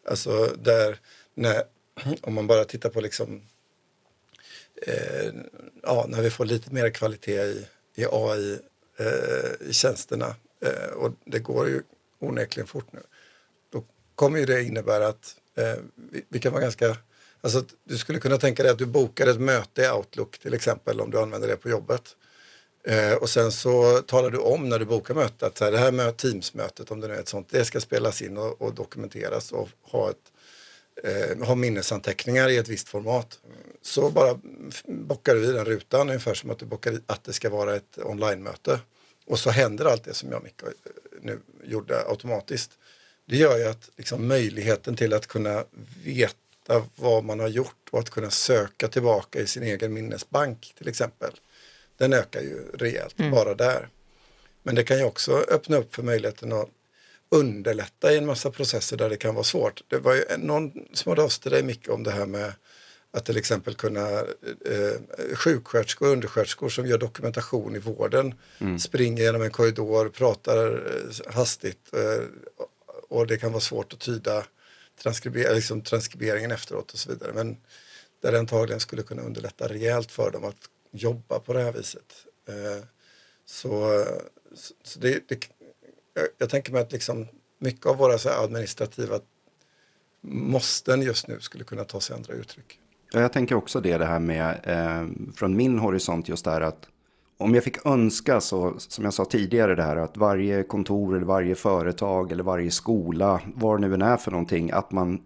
[0.04, 0.98] Alltså där,
[1.34, 1.62] när,
[2.20, 3.42] om man bara tittar på liksom,
[4.86, 5.32] eh,
[5.82, 8.58] ja, när vi får lite mer kvalitet i, i AI
[8.98, 11.82] eh, i tjänsterna eh, och det går ju
[12.18, 13.00] onekligen fort nu.
[13.70, 13.84] Då
[14.14, 16.96] kommer ju det innebära att eh, vi, vi, kan vara ganska,
[17.40, 21.00] alltså du skulle kunna tänka dig att du bokar ett möte i Outlook till exempel
[21.00, 22.16] om du använder det på jobbet.
[22.84, 25.78] Eh, och sen så talar du om när du bokar mötet att så här, det
[25.78, 28.74] här med Teams-mötet, om det nu är ett sånt, det ska spelas in och, och
[28.74, 30.32] dokumenteras och ha, ett,
[31.04, 33.38] eh, ha minnesanteckningar i ett visst format.
[33.82, 34.40] Så bara
[34.86, 37.76] bockar du i den rutan ungefär som att du bockar i att det ska vara
[37.76, 38.80] ett online-möte.
[39.26, 40.68] Och så händer allt det som jag och Micke eh,
[41.20, 42.70] nu gjorde automatiskt.
[43.26, 45.64] Det gör ju att liksom, möjligheten till att kunna
[46.04, 50.88] veta vad man har gjort och att kunna söka tillbaka i sin egen minnesbank till
[50.88, 51.30] exempel
[52.02, 53.30] den ökar ju rejält mm.
[53.30, 53.88] bara där.
[54.62, 56.68] Men det kan ju också öppna upp för möjligheten att
[57.28, 59.82] underlätta i en massa processer där det kan vara svårt.
[59.88, 62.52] Det var ju någon som hade av dig mycket om det här med
[63.10, 64.08] att till exempel kunna
[64.64, 68.78] eh, sjuksköterskor och undersköterskor som gör dokumentation i vården mm.
[68.78, 72.24] springer genom en korridor, pratar eh, hastigt eh,
[73.08, 74.44] och det kan vara svårt att tyda
[75.02, 77.32] transkriber liksom transkriberingen efteråt och så vidare.
[77.32, 77.56] Men
[78.22, 82.26] där det antagligen skulle kunna underlätta rejält för dem att jobba på det här viset.
[82.48, 82.84] Eh,
[83.44, 84.04] så,
[84.82, 85.48] så det, det,
[86.14, 87.26] jag, jag, tänker mig att liksom
[87.58, 89.20] mycket av våra så administrativa
[90.20, 92.78] måsten just nu skulle kunna ta sig andra uttryck.
[93.12, 96.60] Ja, jag tänker också det, det här med eh, från min horisont just det här
[96.60, 96.88] att
[97.38, 101.26] om jag fick önska så, som jag sa tidigare, det här att varje kontor eller
[101.26, 105.20] varje företag eller varje skola, vad det nu än är för någonting, att man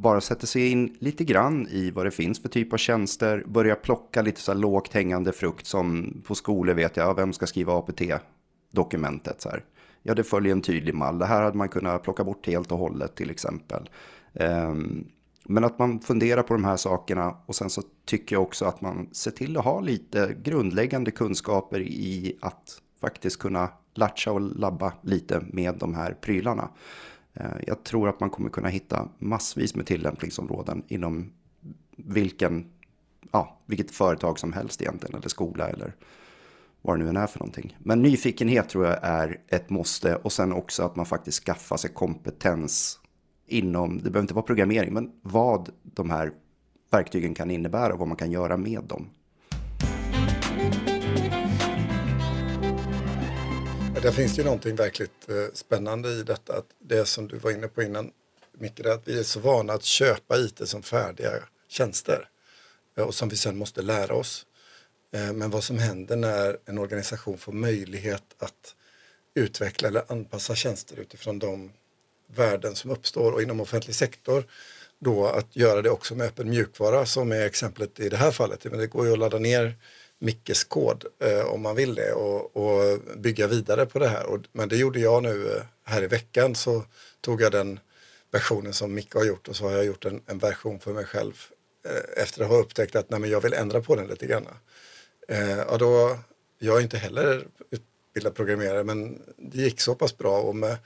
[0.00, 3.74] bara sätter sig in lite grann i vad det finns för typ av tjänster, börja
[3.74, 7.72] plocka lite så här lågt hängande frukt som på skolor vet jag, vem ska skriva
[7.78, 9.64] APT-dokumentet så här.
[10.02, 11.18] Ja, det följer en tydlig mall.
[11.18, 13.90] Det här hade man kunnat plocka bort helt och hållet till exempel.
[14.32, 15.08] Um,
[15.44, 18.80] men att man funderar på de här sakerna och sen så tycker jag också att
[18.80, 24.92] man ser till att ha lite grundläggande kunskaper i att faktiskt kunna latcha och labba
[25.02, 26.68] lite med de här prylarna.
[27.40, 31.32] Eh, jag tror att man kommer kunna hitta massvis med tillämpningsområden inom
[31.96, 32.66] vilken,
[33.32, 35.94] ja, vilket företag som helst egentligen, eller skola eller
[36.82, 37.76] vad det nu än är för någonting.
[37.78, 41.90] Men nyfikenhet tror jag är ett måste och sen också att man faktiskt skaffar sig
[41.90, 43.00] kompetens
[43.46, 46.32] inom, det behöver inte vara programmering, men vad de här
[46.90, 49.06] verktygen kan innebära och vad man kan göra med dem.
[54.02, 56.56] Där finns det ju någonting verkligt eh, spännande i detta.
[56.56, 58.10] Att det som du var inne på innan,
[58.58, 61.30] Micke, att vi är så vana att köpa IT som färdiga
[61.68, 62.28] tjänster
[62.98, 64.46] eh, och som vi sen måste lära oss.
[65.12, 68.74] Eh, men vad som händer när en organisation får möjlighet att
[69.34, 71.72] utveckla eller anpassa tjänster utifrån de
[72.34, 74.44] värden som uppstår och inom offentlig sektor
[74.98, 78.64] då att göra det också med öppen mjukvara som är exemplet i det här fallet.
[78.64, 79.74] Men det går ju att ladda ner
[80.18, 84.26] Mickes kod eh, om man vill det och, och, bygga vidare på det här.
[84.26, 86.84] Och, men det gjorde jag nu eh, här i veckan så
[87.20, 87.80] tog jag den
[88.30, 91.04] versionen som Micke har gjort och så har jag gjort en, en version för mig
[91.04, 91.32] själv
[91.88, 94.46] eh, efter att ha upptäckt att nej, men jag vill ändra på den lite grann.
[95.28, 96.18] Eh, och då,
[96.58, 100.76] jag är inte heller utbildad programmerare men det gick så pass bra och med,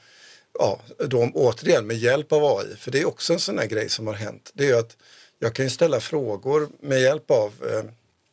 [0.58, 3.88] ja, då återigen med hjälp av AI, för det är också en sån här grej
[3.88, 4.50] som har hänt.
[4.54, 4.96] Det är ju att
[5.38, 7.84] jag kan ju ställa frågor med hjälp av eh,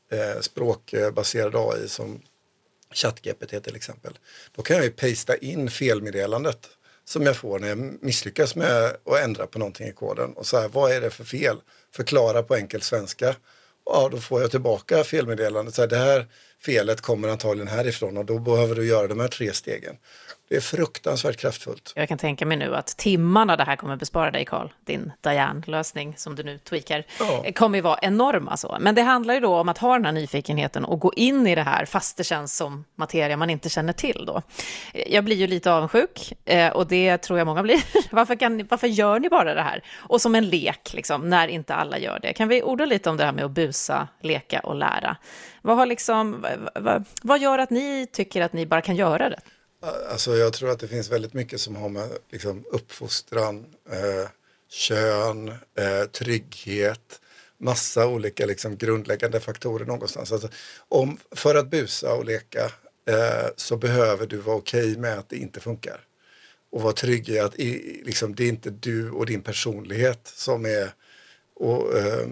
[0.10, 2.22] eh språkbaserad AI som
[2.93, 4.17] ChatGPT till exempel.
[4.56, 6.69] Då kan jag ju pasta in felmeddelandet
[7.06, 10.34] som jag får när jag misslyckas med att ändra på någonting i koden.
[10.34, 11.58] Och så här, vad är det för fel?
[11.95, 13.36] Förklara på enkel svenska.
[13.86, 15.76] Ja, då får jag tillbaka felmeddelandet.
[15.76, 16.28] Så här, det här
[16.65, 19.95] felet kommer antagligen härifrån och då behöver du göra de här tre stegen.
[20.49, 21.93] Det är fruktansvärt kraftfullt.
[21.95, 26.13] Jag kan tänka mig nu att timmarna det här kommer bespara dig, Karl, din Diane-lösning
[26.17, 27.45] som du nu tweakar, ja.
[27.55, 28.57] kommer ju vara enorma.
[28.57, 28.77] Så.
[28.79, 31.55] Men det handlar ju då om att ha den här nyfikenheten och gå in i
[31.55, 34.25] det här fast det känns som materia man inte känner till.
[34.25, 34.41] Då.
[34.93, 37.83] Jag blir ju lite avundsjuk eh, och det tror jag många blir.
[38.15, 39.83] varför, kan, varför gör ni bara det här?
[39.97, 42.33] Och som en lek, liksom, när inte alla gör det.
[42.33, 45.17] Kan vi orda lite om det här med att busa, leka och lära?
[45.62, 49.39] Vad, har liksom, vad, vad gör att ni tycker att ni bara kan göra det?
[49.81, 54.29] Alltså jag tror att det finns väldigt mycket som har med liksom, uppfostran, eh,
[54.69, 57.21] kön, eh, trygghet,
[57.57, 60.31] massa olika liksom, grundläggande faktorer någonstans.
[60.31, 60.49] Alltså,
[60.89, 62.65] om, för att busa och leka
[63.09, 66.05] eh, så behöver du vara okej okay med att det inte funkar.
[66.71, 70.65] Och vara trygg i att i, liksom, det är inte du och din personlighet som
[70.65, 70.93] är
[71.55, 72.27] och, eh,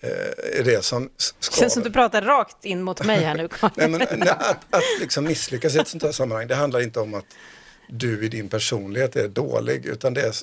[0.00, 1.60] eh, det som skaver.
[1.60, 3.48] Känns som du pratar rakt in mot mig här nu.
[3.74, 7.00] nej, men, nej, att, att liksom misslyckas i ett sånt här sammanhang, det handlar inte
[7.00, 7.26] om att
[7.88, 10.34] du i din personlighet är dålig, utan det är,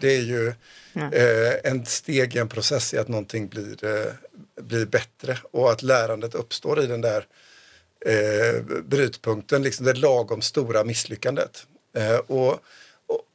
[0.00, 0.48] det är ju
[0.94, 4.12] eh, en steg i en process i att någonting blir, eh,
[4.62, 7.26] blir bättre och att lärandet uppstår i den där
[8.06, 11.66] eh, brytpunkten, liksom det lagom stora misslyckandet.
[11.96, 12.60] Eh, och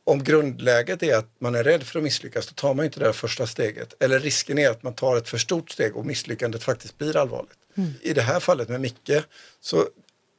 [0.10, 3.06] om grundläget är att man är rädd för att misslyckas, då tar man inte det
[3.06, 3.94] där första steget.
[4.00, 7.58] Eller risken är att man tar ett för stort steg och misslyckandet faktiskt blir allvarligt.
[7.78, 7.94] Mm.
[8.02, 9.24] I det här fallet med Micke
[9.62, 9.88] så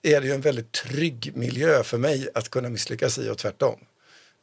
[0.02, 3.78] är det ju en väldigt trygg miljö för mig att kunna misslyckas i och tvärtom.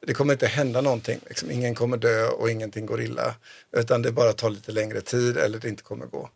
[0.05, 1.51] Det kommer inte hända någonting, liksom.
[1.51, 3.35] ingen kommer dö och ingenting går illa.
[3.71, 6.29] Utan det bara tar lite längre tid eller det inte kommer gå.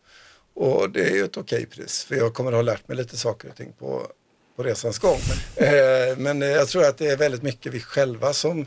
[0.54, 3.18] Och det är ju ett okej pris, för jag kommer att ha lärt mig lite
[3.18, 4.08] saker och ting på,
[4.56, 5.20] på resans gång.
[5.56, 8.66] Eh, men jag tror att det är väldigt mycket vi själva som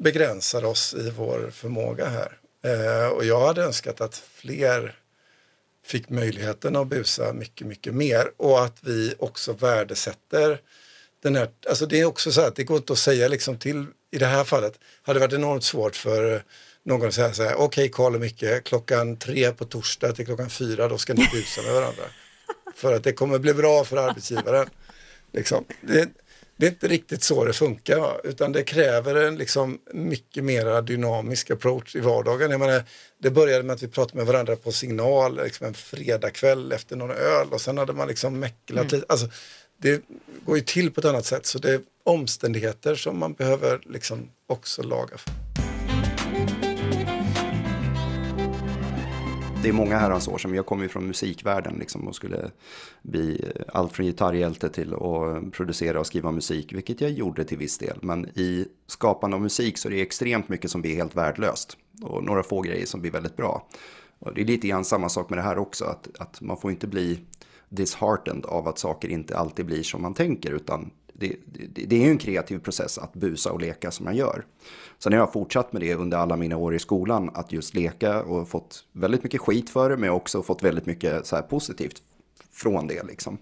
[0.00, 2.38] begränsar oss i vår förmåga här.
[2.64, 4.98] Eh, och jag hade önskat att fler
[5.86, 10.60] fick möjligheten att busa mycket, mycket mer och att vi också värdesätter
[11.22, 13.86] den här, alltså det är också så att det går inte att säga liksom till,
[14.10, 16.42] i det här fallet, hade varit enormt svårt för
[16.82, 20.26] någon att säga så här, okej okay, Karl och Micke, klockan tre på torsdag till
[20.26, 22.04] klockan fyra, då ska ni busa med varandra.
[22.74, 24.68] för att det kommer bli bra för arbetsgivaren.
[25.32, 25.64] Liksom.
[25.80, 26.08] Det,
[26.56, 31.50] det är inte riktigt så det funkar, utan det kräver en liksom mycket mer dynamisk
[31.50, 32.50] approach i vardagen.
[32.50, 32.84] Jag menar,
[33.22, 37.10] det började med att vi pratade med varandra på signal liksom en fredagkväll efter någon
[37.10, 38.94] öl och sen hade man liksom mäcklat mm.
[38.94, 39.06] lite.
[39.08, 39.28] Alltså,
[39.76, 40.02] det
[40.46, 44.30] går ju till på ett annat sätt, så det är omständigheter som man behöver liksom
[44.46, 45.53] också laga för.
[49.64, 52.50] Det är många herrans år sedan, jag kommer ju från musikvärlden liksom och skulle
[53.02, 57.78] bli allt från gitarrhjälte till att producera och skriva musik, vilket jag gjorde till viss
[57.78, 57.98] del.
[58.02, 62.24] Men i skapande av musik så är det extremt mycket som blir helt värdelöst och
[62.24, 63.68] några få grejer som blir väldigt bra.
[64.18, 66.70] Och det är lite grann samma sak med det här också, att, att man får
[66.70, 67.20] inte bli
[67.68, 72.00] disheartened av att saker inte alltid blir som man tänker, utan det, det, det, är
[72.00, 74.44] ju en kreativ process att busa och leka som jag gör.
[74.98, 78.22] Sen har jag fortsatt med det under alla mina år i skolan, att just leka
[78.22, 82.02] och fått väldigt mycket skit för det, men också fått väldigt mycket så positivt
[82.52, 83.02] från det.
[83.02, 83.38] Liksom.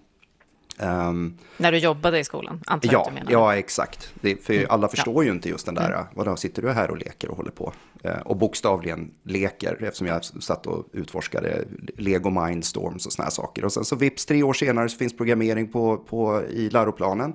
[0.79, 3.31] Um, När du jobbade i skolan, antar jag ja, du menar?
[3.31, 4.13] Ja, exakt.
[4.21, 4.65] Det, för mm.
[4.69, 5.27] alla förstår ja.
[5.27, 6.05] ju inte just den där, mm.
[6.13, 7.73] vadå, sitter du här och leker och håller på?
[8.05, 11.65] Uh, och bokstavligen leker, eftersom jag satt och utforskade
[11.97, 13.65] Lego Mindstorms och såna här saker.
[13.65, 17.33] Och sen så vips, tre år senare så finns programmering på, på, i läroplanen.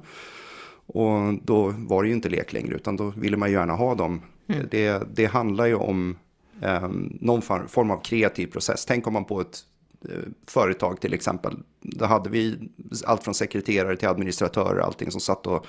[0.86, 3.94] Och då var det ju inte lek längre, utan då ville man ju gärna ha
[3.94, 4.22] dem.
[4.48, 4.66] Mm.
[4.70, 6.16] Det, det handlar ju om
[6.62, 8.86] um, någon form av kreativ process.
[8.86, 11.56] Tänk om man på ett Eh, Eh, företag till exempel.
[11.80, 12.58] Då hade vi
[13.06, 15.66] allt från sekreterare till administratörer, allting som satt och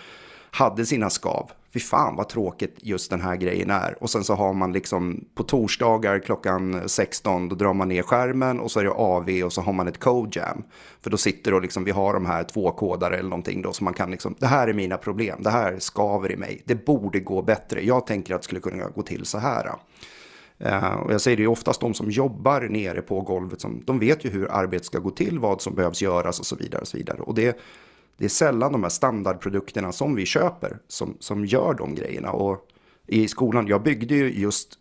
[0.52, 1.52] hade sina skav.
[1.74, 4.04] Fy fan vad tråkigt just den här grejen är.
[4.04, 8.60] Och sen så har man liksom på torsdagar klockan 16, då drar man ner skärmen
[8.60, 10.64] och så är det AV och så har man ett code jam.
[11.02, 13.84] För då sitter och liksom, vi har de här två kodare eller någonting då, så
[13.84, 17.20] man kan liksom, det här är mina problem, det här skaver i mig, det borde
[17.20, 19.70] gå bättre, jag tänker att det skulle kunna gå till så här.
[20.60, 24.00] Eh, och jag säger det ju oftast de som jobbar nere på golvet, som, de
[24.00, 26.82] vet ju hur arbetet ska gå till, vad som behövs göras och så vidare.
[26.82, 27.22] Och, så vidare.
[27.22, 27.60] och det,
[28.18, 32.32] det är sällan de här standardprodukterna som vi köper som, som gör de grejerna.
[32.32, 32.68] Och
[33.08, 34.74] i skolan, jag byggde ju just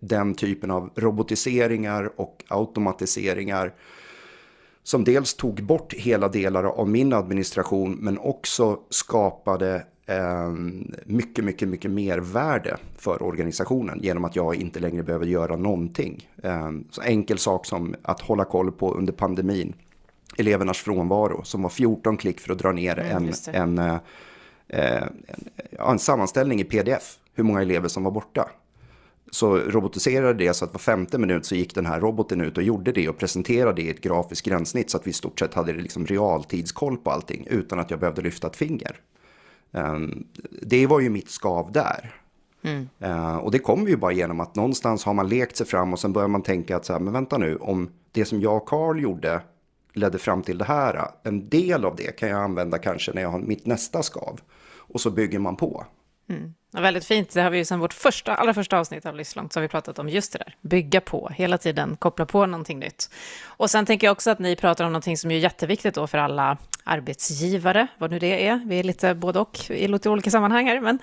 [0.00, 3.74] den typen av robotiseringar och automatiseringar
[4.82, 9.86] som dels tog bort hela delar av min administration men också skapade
[11.04, 16.28] mycket, mycket, mycket mer värde för organisationen genom att jag inte längre behöver göra någonting.
[16.42, 19.74] Eh, så enkel sak som att hålla koll på under pandemin,
[20.38, 24.00] elevernas frånvaro som var 14 klick för att dra ner Mm, en, en,
[24.68, 25.10] eh, en,
[25.70, 28.48] ja, en sammanställning i pdf, hur många elever som var borta.
[29.30, 32.62] Så robotiserade det så att var femte minut så gick den här roboten ut och
[32.62, 35.54] gjorde det och presenterade det i ett grafiskt gränssnitt så att vi i stort sett
[35.54, 39.00] hade liksom realtidskoll på allting utan att jag behövde lyfta ett finger.
[39.76, 40.24] Ehm,
[40.62, 42.14] Det var ju mitt skav där.
[42.98, 45.98] Eh, Och det kommer ju bara genom att någonstans har man lekt sig fram och
[45.98, 48.68] sen börjar man tänka att så här, men vänta nu, om det som jag och
[48.68, 49.40] Carl gjorde
[49.92, 53.28] ledde fram till det här, en del av det kan jag använda kanske när jag
[53.28, 54.40] har mitt nästa skav.
[54.76, 55.84] Och så bygger man på.
[56.28, 56.54] Mm.
[56.72, 57.30] Ja, väldigt fint.
[57.30, 59.68] Det har vi ju sedan vårt första, allra första avsnitt av Livslångt så har vi
[59.68, 60.54] pratat om just det där.
[60.60, 63.10] Bygga på, hela tiden koppla på någonting nytt.
[63.44, 66.18] Och sen tänker jag också att ni pratar om någonting som är jätteviktigt då för
[66.18, 68.62] alla arbetsgivare, vad nu det är.
[68.66, 70.98] Vi är lite både och i lite olika sammanhang här, men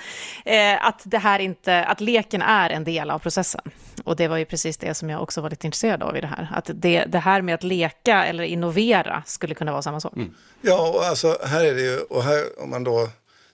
[0.46, 3.62] eh, att det här inte, att leken är en del av processen.
[4.04, 6.28] Och det var ju precis det som jag också var lite intresserad av i det
[6.28, 6.48] här.
[6.54, 10.16] Att det, det här med att leka eller innovera skulle kunna vara samma sak.
[10.16, 10.34] Mm.
[10.62, 13.10] Ja, och alltså här är det ju, och här om man då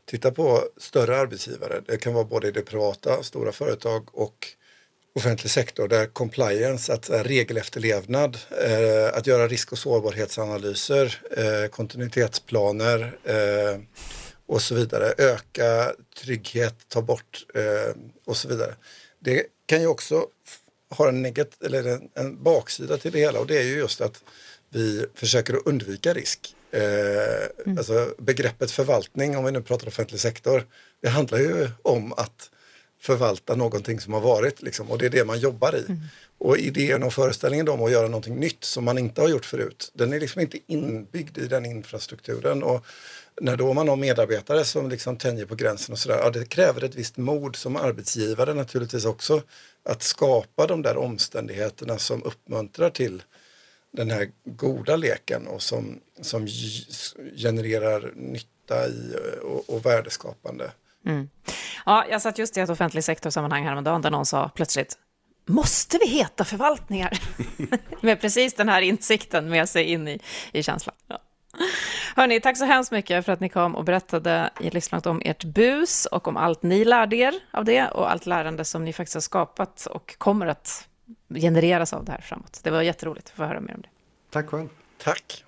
[0.10, 4.48] Titta på större arbetsgivare, det kan vara både i det privata, stora företag och
[5.16, 13.82] offentlig sektor där compliance, att regelefterlevnad, eh, att göra risk och sårbarhetsanalyser, eh, kontinuitetsplaner eh,
[14.46, 15.94] och så vidare, öka
[16.24, 17.96] trygghet, ta bort eh,
[18.26, 18.76] och så vidare.
[19.20, 20.28] Det kan ju också
[20.90, 24.02] ha en, negat- eller en, en baksida till det hela och det är ju just
[24.02, 24.24] att
[24.70, 26.56] vi försöker att undvika risk.
[26.72, 30.66] Eh, alltså begreppet förvaltning, om vi nu pratar offentlig sektor,
[31.02, 32.50] det handlar ju om att
[33.02, 35.86] förvalta någonting som har varit liksom, och det är det man jobbar i.
[36.38, 39.92] Och idén och föreställningen om att göra någonting nytt som man inte har gjort förut,
[39.94, 42.64] den är liksom inte inbyggd i den infrastrukturen.
[42.64, 42.86] Och
[43.42, 46.84] när då man har medarbetare som liksom tänjer på gränsen och sådär, ja, det kräver
[46.84, 49.42] ett visst mod som arbetsgivare naturligtvis också
[49.84, 53.24] att skapa de där omständigheterna som uppmuntrar till
[53.92, 56.48] den här goda leken och som, som
[57.36, 60.72] genererar nytta i och, och värdeskapande.
[61.06, 61.30] Mm.
[61.86, 64.98] Ja, jag satt just i ett offentlig sektorsammanhang häromdagen där någon sa plötsligt
[65.46, 67.20] Måste vi heta förvaltningar?
[68.02, 70.20] med precis den här insikten med sig in i,
[70.52, 70.96] i känslan.
[71.08, 71.20] Ja.
[72.16, 75.44] Hörni, tack så hemskt mycket för att ni kom och berättade i Livslångt om ert
[75.44, 79.16] bus och om allt ni lärde er av det och allt lärande som ni faktiskt
[79.16, 80.89] har skapat och kommer att
[81.30, 82.60] genereras av det här framåt.
[82.64, 83.90] Det var jätteroligt att få höra mer om det.
[84.30, 84.70] Tack själv.
[84.98, 85.46] Tack!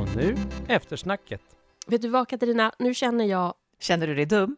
[0.00, 0.36] Och nu
[0.68, 1.40] eftersnacket.
[1.86, 3.54] Vet du vad Katarina, nu känner jag...
[3.80, 4.56] Känner du dig dum?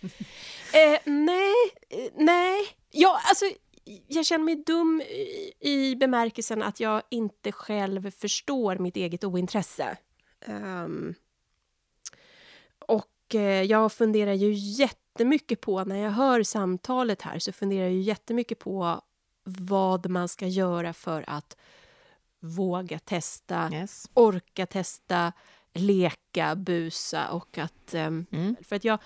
[0.74, 1.54] Eh, nej,
[2.14, 2.66] nej.
[2.90, 3.44] Ja, alltså,
[4.08, 9.96] jag känner mig dum i, i bemärkelsen att jag inte själv förstår mitt eget ointresse.
[10.46, 11.14] Ehm,
[12.78, 14.52] och eh, jag funderar ju
[15.18, 19.00] jättemycket på, när jag hör samtalet här, så funderar jag jättemycket på
[19.44, 21.56] vad man ska göra för att
[22.40, 24.10] våga testa, Yes.
[24.14, 25.32] orka testa,
[25.74, 27.94] leka, busa och att...
[27.94, 28.56] ehm, Mm.
[28.62, 28.98] För att jag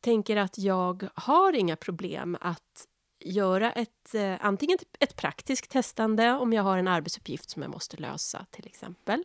[0.00, 2.86] tänker att jag har inga problem att
[3.20, 7.70] göra ett, eh, antingen ett, ett praktiskt testande om jag har en arbetsuppgift som jag
[7.70, 9.24] måste lösa till exempel.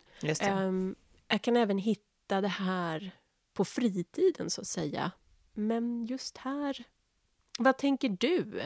[0.52, 0.94] Ehm,
[1.28, 3.10] jag kan även hitta det här
[3.54, 5.10] på fritiden så att säga.
[5.54, 6.84] Men just här,
[7.58, 8.62] vad tänker du?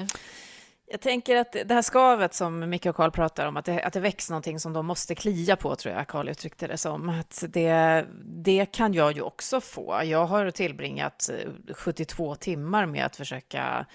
[0.89, 3.93] Jag tänker att det här skavet som Micke och Karl pratar om, att det, att
[3.93, 7.09] det väcks någonting som de måste klia på, tror jag Karl uttryckte det som.
[7.09, 10.01] Att det, det kan jag ju också få.
[10.05, 13.87] Jag har tillbringat eh, 72 timmar med att försöka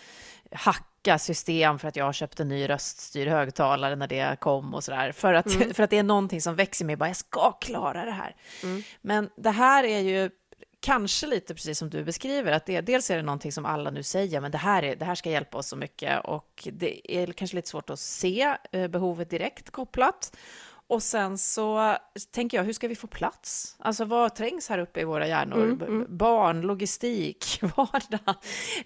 [0.52, 4.84] hacka system för att jag har köpt en ny röststyrd högtalare när det kom och
[4.84, 5.12] sådär.
[5.12, 8.12] För, att för att det är någonting som växer mig, bara jag ska klara det
[8.12, 8.36] här.
[9.02, 10.30] Men det här är ju
[10.82, 14.04] kanske lite precis som du beskriver, att det, dels är det någonting som alla nu
[14.04, 17.28] säger, men det här, är, det här ska hjälpa oss så mycket och det är
[17.28, 20.38] kanske lite svårt att se eh, behovet direkt kopplat.
[20.92, 21.98] Och sen så
[22.32, 23.76] tänker jag, hur ska vi få plats?
[23.80, 25.76] Alltså vad trängs här uppe i våra hjärnor?
[25.76, 28.36] B- Barn, logistik, vardag,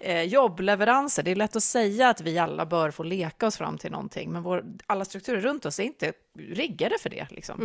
[0.00, 1.22] eh, jobbleveranser.
[1.22, 4.32] Det är lätt att säga att vi alla bör få leka oss fram till någonting,
[4.32, 7.26] men vår, alla strukturer runt oss är inte riggade för det.
[7.30, 7.60] Liksom.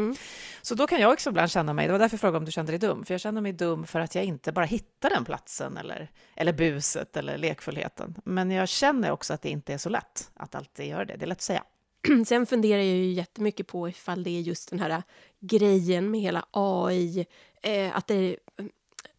[0.61, 2.51] Så då kan jag också ibland känna mig, det var därför jag frågade om du
[2.51, 5.25] kände dig dum, för jag känner mig dum för att jag inte bara hittar den
[5.25, 8.15] platsen eller, eller buset eller lekfullheten.
[8.25, 11.15] Men jag känner också att det inte är så lätt att alltid göra det.
[11.17, 11.63] Det är lätt att säga.
[12.27, 15.03] Sen funderar jag ju jättemycket på ifall det är just den här
[15.39, 17.25] grejen med hela AI,
[17.61, 18.37] eh, att, det,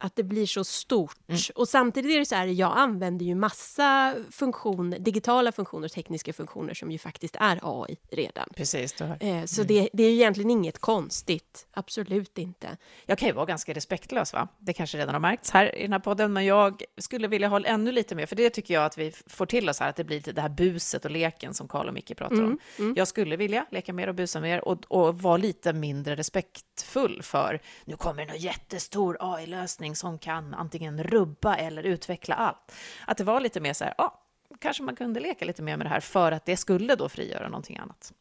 [0.04, 1.16] att det blir så stort.
[1.28, 1.40] Mm.
[1.54, 6.32] Och samtidigt är det så här, jag använder ju massa funktioner, digitala funktioner och tekniska
[6.32, 8.48] funktioner som ju faktiskt är AI redan.
[8.56, 9.16] Precis, har.
[9.20, 9.66] Eh, så mm.
[9.66, 12.76] det, det, är ju egentligen inget konstigt, absolut inte.
[13.06, 14.48] Jag kan ju vara ganska respektlös, va?
[14.58, 17.64] Det kanske redan har märkts här i den här podden, men jag skulle vilja ha
[17.64, 20.04] ännu lite mer, för det tycker jag att vi får till oss här, att det
[20.04, 22.46] blir det här buset och leken som Karl och Micke pratar mm.
[22.46, 22.58] om.
[22.78, 22.94] Mm.
[22.96, 27.60] Jag skulle vilja leka mer och busa mer och, och vara lite mindre respektfull för,
[27.84, 32.74] nu kommer någon jättestor AI-lösning som kan antingen rubba eller utveckla allt.
[33.06, 34.22] Att det var lite mer så här, ja,
[34.58, 37.48] kanske man kunde leka lite mer med det här för att det skulle då frigöra
[37.48, 38.12] någonting annat.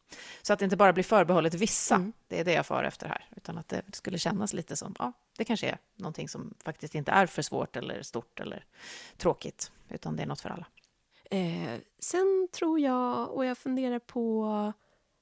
[0.42, 2.12] Så att det inte bara blir förbehållet vissa, mm.
[2.28, 5.12] det är det jag far efter här, utan att det skulle kännas lite som, ja,
[5.38, 8.64] det kanske är någonting som faktiskt inte är för svårt eller stort eller
[9.16, 10.66] tråkigt, utan det är något för alla.
[11.30, 14.72] Eh, sen tror jag, och jag funderar på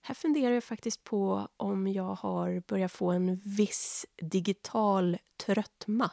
[0.02, 6.10] här funderar jag faktiskt på om jag har börjat få en viss digital tröttma.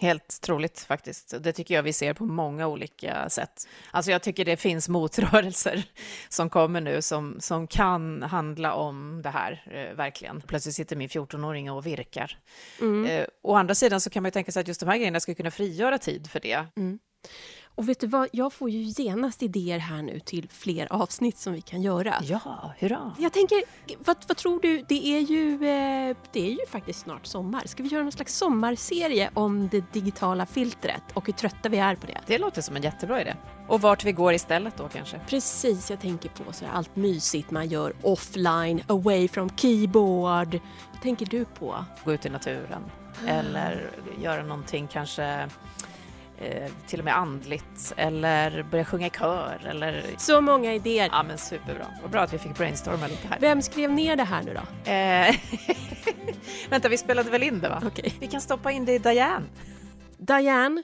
[0.00, 1.34] Helt troligt faktiskt.
[1.40, 3.68] Det tycker jag vi ser på många olika sätt.
[3.90, 5.84] Alltså jag tycker det finns motrörelser
[6.28, 10.40] som kommer nu som, som kan handla om det här, eh, verkligen.
[10.40, 12.38] Plötsligt sitter min 14-åring och virkar.
[12.80, 13.04] Mm.
[13.04, 15.20] Eh, å andra sidan så kan man ju tänka sig att just de här grejerna
[15.20, 16.66] skulle kunna frigöra tid för det.
[16.76, 16.98] Mm.
[17.76, 21.52] Och vet du vad, jag får ju genast idéer här nu till fler avsnitt som
[21.52, 22.14] vi kan göra.
[22.22, 23.14] Ja, hurra!
[23.18, 23.62] Jag tänker,
[23.98, 27.62] vad, vad tror du, det är, ju, eh, det är ju faktiskt snart sommar.
[27.66, 31.94] Ska vi göra någon slags sommarserie om det digitala filtret och hur trötta vi är
[31.94, 32.20] på det?
[32.26, 33.34] Det låter som en jättebra idé.
[33.68, 35.20] Och vart vi går istället då kanske?
[35.26, 40.60] Precis, jag tänker på så allt mysigt man gör offline, away from keyboard.
[40.92, 41.84] Vad tänker du på?
[42.04, 42.82] Gå ut i naturen.
[43.26, 43.90] Eller
[44.22, 45.48] göra någonting kanske
[46.38, 50.04] eh, till och med andligt eller börja sjunga i kör eller...
[50.18, 51.08] Så många idéer!
[51.12, 51.86] Ja men superbra.
[52.02, 53.40] Vad bra att vi fick brainstorma lite här.
[53.40, 54.90] Vem skrev ner det här nu då?
[54.90, 55.36] Eh,
[56.70, 57.82] vänta, vi spelade väl in det va?
[57.86, 58.10] Okay.
[58.20, 59.46] Vi kan stoppa in det i Diane.
[60.18, 60.82] Diane,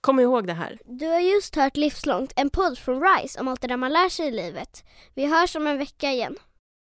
[0.00, 0.78] kom ihåg det här.
[0.84, 4.08] Du har just hört Livslångt, en podd från RISE om allt det där man lär
[4.08, 4.84] sig i livet.
[5.14, 6.36] Vi hörs om en vecka igen.